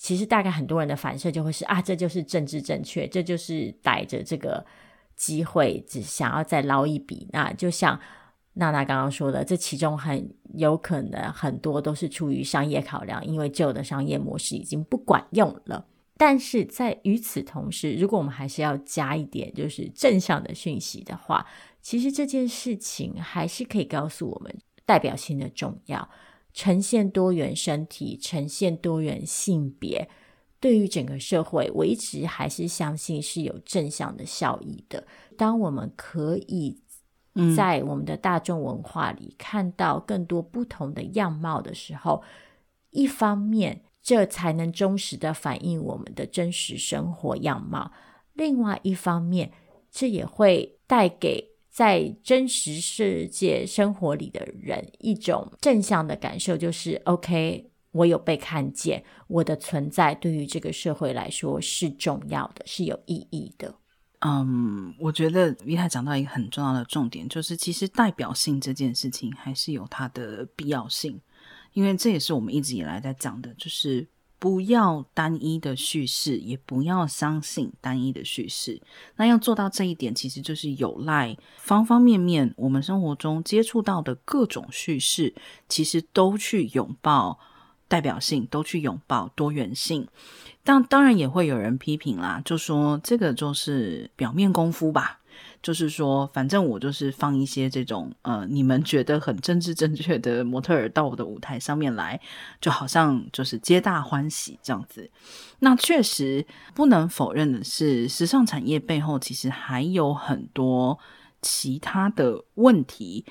[0.05, 4.63] 其实大概很多人的反射就会是啊，这就是政治正确，这就是逮着这个
[5.17, 7.27] 机会只想要再捞一笔。
[7.33, 7.99] 那就像
[8.53, 15.87] 娜娜刚刚说的，这其中很有可能很多都是出于商业考量，因为旧的商业模式已经不管用了。
[16.19, 21.47] 但是在与此同时，如果我们还是要加一点就是正向的讯息的话，
[21.81, 26.07] 其实这件事情还是可以告诉我们代表性的重要。
[26.55, 30.09] 呈现多元身体，呈现多元性别，
[30.61, 35.05] 对于整个社会，我一直还是相信是有正向的效益的。
[35.37, 36.81] 当我们可以
[37.57, 42.29] 在我们的大众文化里看到更多不同的样貌的时候，嗯、
[42.91, 47.91] 一方面这才能忠实的反映我们的真实生活样貌；
[48.33, 49.51] 另外一方面，
[49.91, 51.54] 这也会带给。
[51.75, 63.75] 在真实世界生活里的人，一种正向的感受就是：OK，我有被看见，我的存在对于这个社会来说是重要的，是有意义的。
[64.21, 71.21] 嗯，我觉得 Vita 讲到一个很重要的重点，就是其实代表性这件事情还是有它的必要性，
[71.73, 74.07] 因为这也是我们一直以来在讲的，就是。
[74.45, 78.79] 不要单一的叙事，也不要相信单一的叙事。
[79.17, 85.35] 那要做到这一点，其实就是有赖方方面面，我们生活中接触到的各种叙事，
[85.67, 87.39] 其实都去拥抱
[87.89, 90.07] 代表性，都去拥抱多元性。
[90.63, 95.21] 但当然也会有人批评啦，就说这个就是表面功夫吧。
[95.65, 102.21] 就是说，反正我就是放一些这种呃，你们觉得很政治正确的模特儿到我的舞台上面来，
[102.61, 105.11] 就好像就是皆大欢喜这样子。
[105.61, 106.45] 那确实
[106.75, 110.99] 不能否认的是，时尚产业背后其实还有很多
[111.41, 113.25] 其他的问题。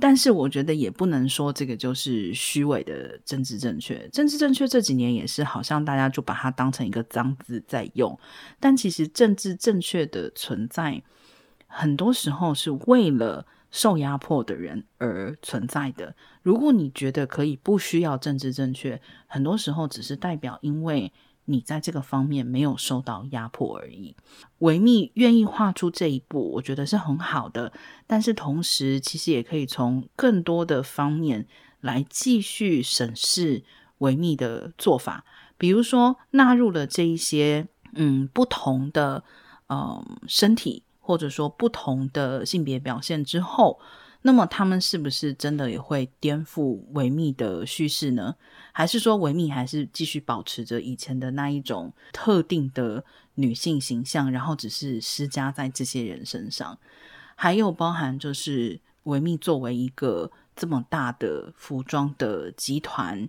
[0.00, 4.08] 但是我觉得也不能说这个就是虚伪的政治正确。
[4.08, 8.18] 政治正确这几年也是好像大家就把它当成一个脏字在用，
[8.58, 11.00] 但其实政治正确的存在。
[11.74, 16.14] 很多时候是为了受压迫的人而存在的。
[16.42, 21.10] 如果你觉得可以不需要政治正确，很多时候只是代表因为
[21.46, 24.14] 你在这个方面没有受到压迫而已。
[24.58, 27.72] 维密愿意画出这一步，我觉得是很好的。
[28.06, 31.46] 但是同时，其实也可以从更多的方面
[31.80, 33.64] 来继续审视
[33.98, 35.24] 维密的做法，
[35.56, 39.24] 比如说纳入了这一些嗯不同的
[39.68, 43.78] 嗯身体，或者说不同的性别表现之后。
[44.24, 48.36] 那么他们是不是真的也会颠覆维密的叙事呢？
[48.70, 56.78] 还是说维密还是继续保持着以前的那一种特定的女性形象，然后只是施加在这些人身上？
[57.34, 63.28] 还有包含就是维密作为一个这么大的服装的集团。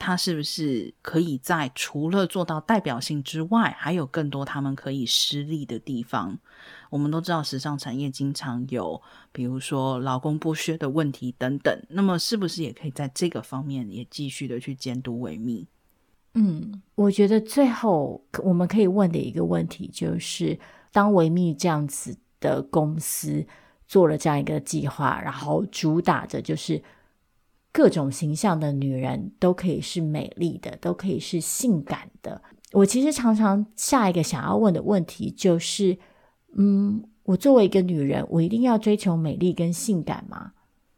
[0.00, 6.38] 他是不是可以在除了做到代表性之外，还有更多他们可以施力的地方？
[6.88, 11.78] 我们都知道，时尚产业经常有，比如说劳工剥削的问题等等。
[11.90, 15.66] 那么，是不是也可以在这个方面也继续的去监督维密？
[16.32, 20.58] 嗯，我觉得最后我们可以问的一个问题就是：
[20.90, 23.46] 当维密这样子的公司
[23.86, 26.82] 做了这样一个计划，然后主打的就是。
[27.72, 32.42] 各种形象的女人都可以是美丽的，都可以是性感的。
[32.72, 35.96] 我其实常常下一个想要问的问题就是：
[36.56, 40.52] 嗯，我作为一个女人，我一定要追求美丽跟性感吗？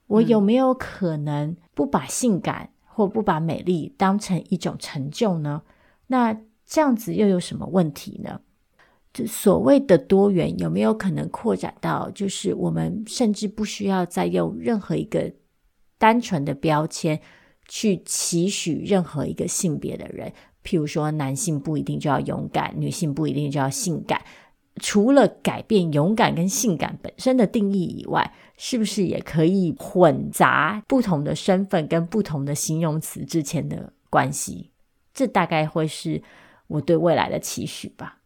[0.06, 5.62] 我有没有可能不把性感或不把美丽当成一种成就呢？
[6.06, 8.40] 那这样子又有什么问题呢？
[9.12, 15.30] 这所谓的多元有没有可能扩展到，就是我们甚至不需要再用任何一个。
[16.02, 17.20] 单纯的标签
[17.68, 20.32] 去期许任何一个性别的人，
[20.64, 24.20] 譬如说男性不一定就要勇敢，女性不一定就要性感。
[24.80, 34.70] 除了改变勇敢跟性感本身的定义以外，是不是也可以混杂不同的身份跟不同的形容词之间的关系？
[35.14, 36.20] 这大概会是
[36.66, 38.18] 我对未来的期许吧。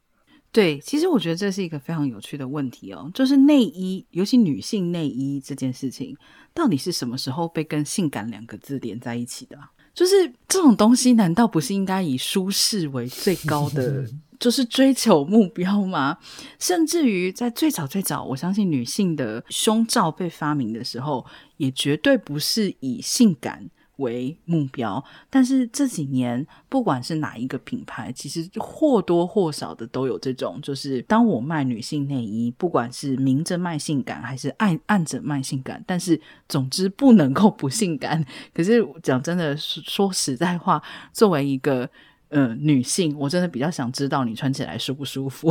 [0.50, 6.16] 对，其实我觉得这是一个非常有趣的问题哦，就是内衣，尤其女性内衣这件事情，
[6.56, 9.58] 到底是什么时候被跟性感两个字连在一起的？
[9.92, 14.04] 就是这种东西，难道不是应该以舒适为最高的，
[14.40, 16.18] 就是追求目标吗？
[16.58, 21.24] 甚至于在最早最早，我相信女性的胸罩被发明的时候，
[21.58, 38.24] 也绝对不是以性感为目标，但是这几年不管是哪一个品牌，其实或多或少的都有这种，就是当我卖女性内衣，不管是明着卖性感还是暗暗着卖性感，但是总之不能够不性感。
[38.52, 40.82] 可是讲真的，说实在话，
[41.12, 41.88] 作为一个
[42.28, 45.50] 呃女性，我真的比较想知道你穿起来舒不舒服。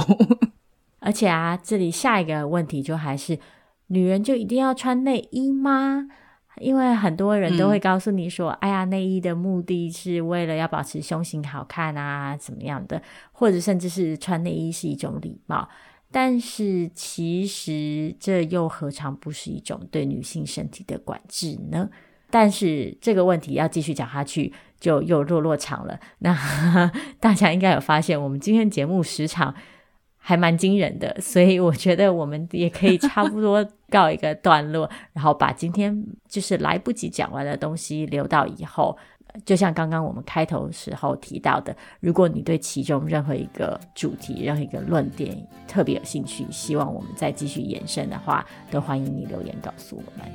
[1.00, 3.40] 而且啊，这里下一个问题就还是，
[3.88, 6.08] 女人就一定要穿内衣吗？
[6.62, 13.02] 因为很多人都会告诉你说：“嗯、哎呀，内衣的目的是为了要保持胸型好看啊，怎么样的？
[13.32, 15.68] 或者甚至是穿内衣是一种礼貌。
[16.12, 21.90] 但是其实这又何尝不是一种对女性身体的管制呢？
[22.30, 26.00] 但是这个问题要继续讲下去，就又落落场了。
[26.20, 26.34] 那
[27.20, 29.54] 大家应该有发现，我们今天节目时长。”
[30.28, 38.98] 还蛮惊人的，所以我觉得我们也可以差不多告一个段落，然后把今天就是来不及讲完的东西留到以后。
[39.46, 50.32] 就像刚刚我们开头时候提到的，如果你对其中任何一个主题、任何一个论点特别有兴趣，希望我们再继续延伸的话，都欢迎你留言告诉我们。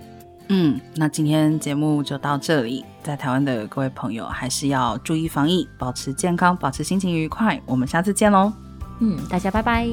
[0.51, 2.85] 嗯，那今天节目就到这里。
[3.03, 7.61] 在台湾的各位朋友，还是要注意防疫，保持健康，保持心情愉快。
[7.67, 8.70] 我们下次见喽。
[9.01, 9.91] 嗯，大家拜拜。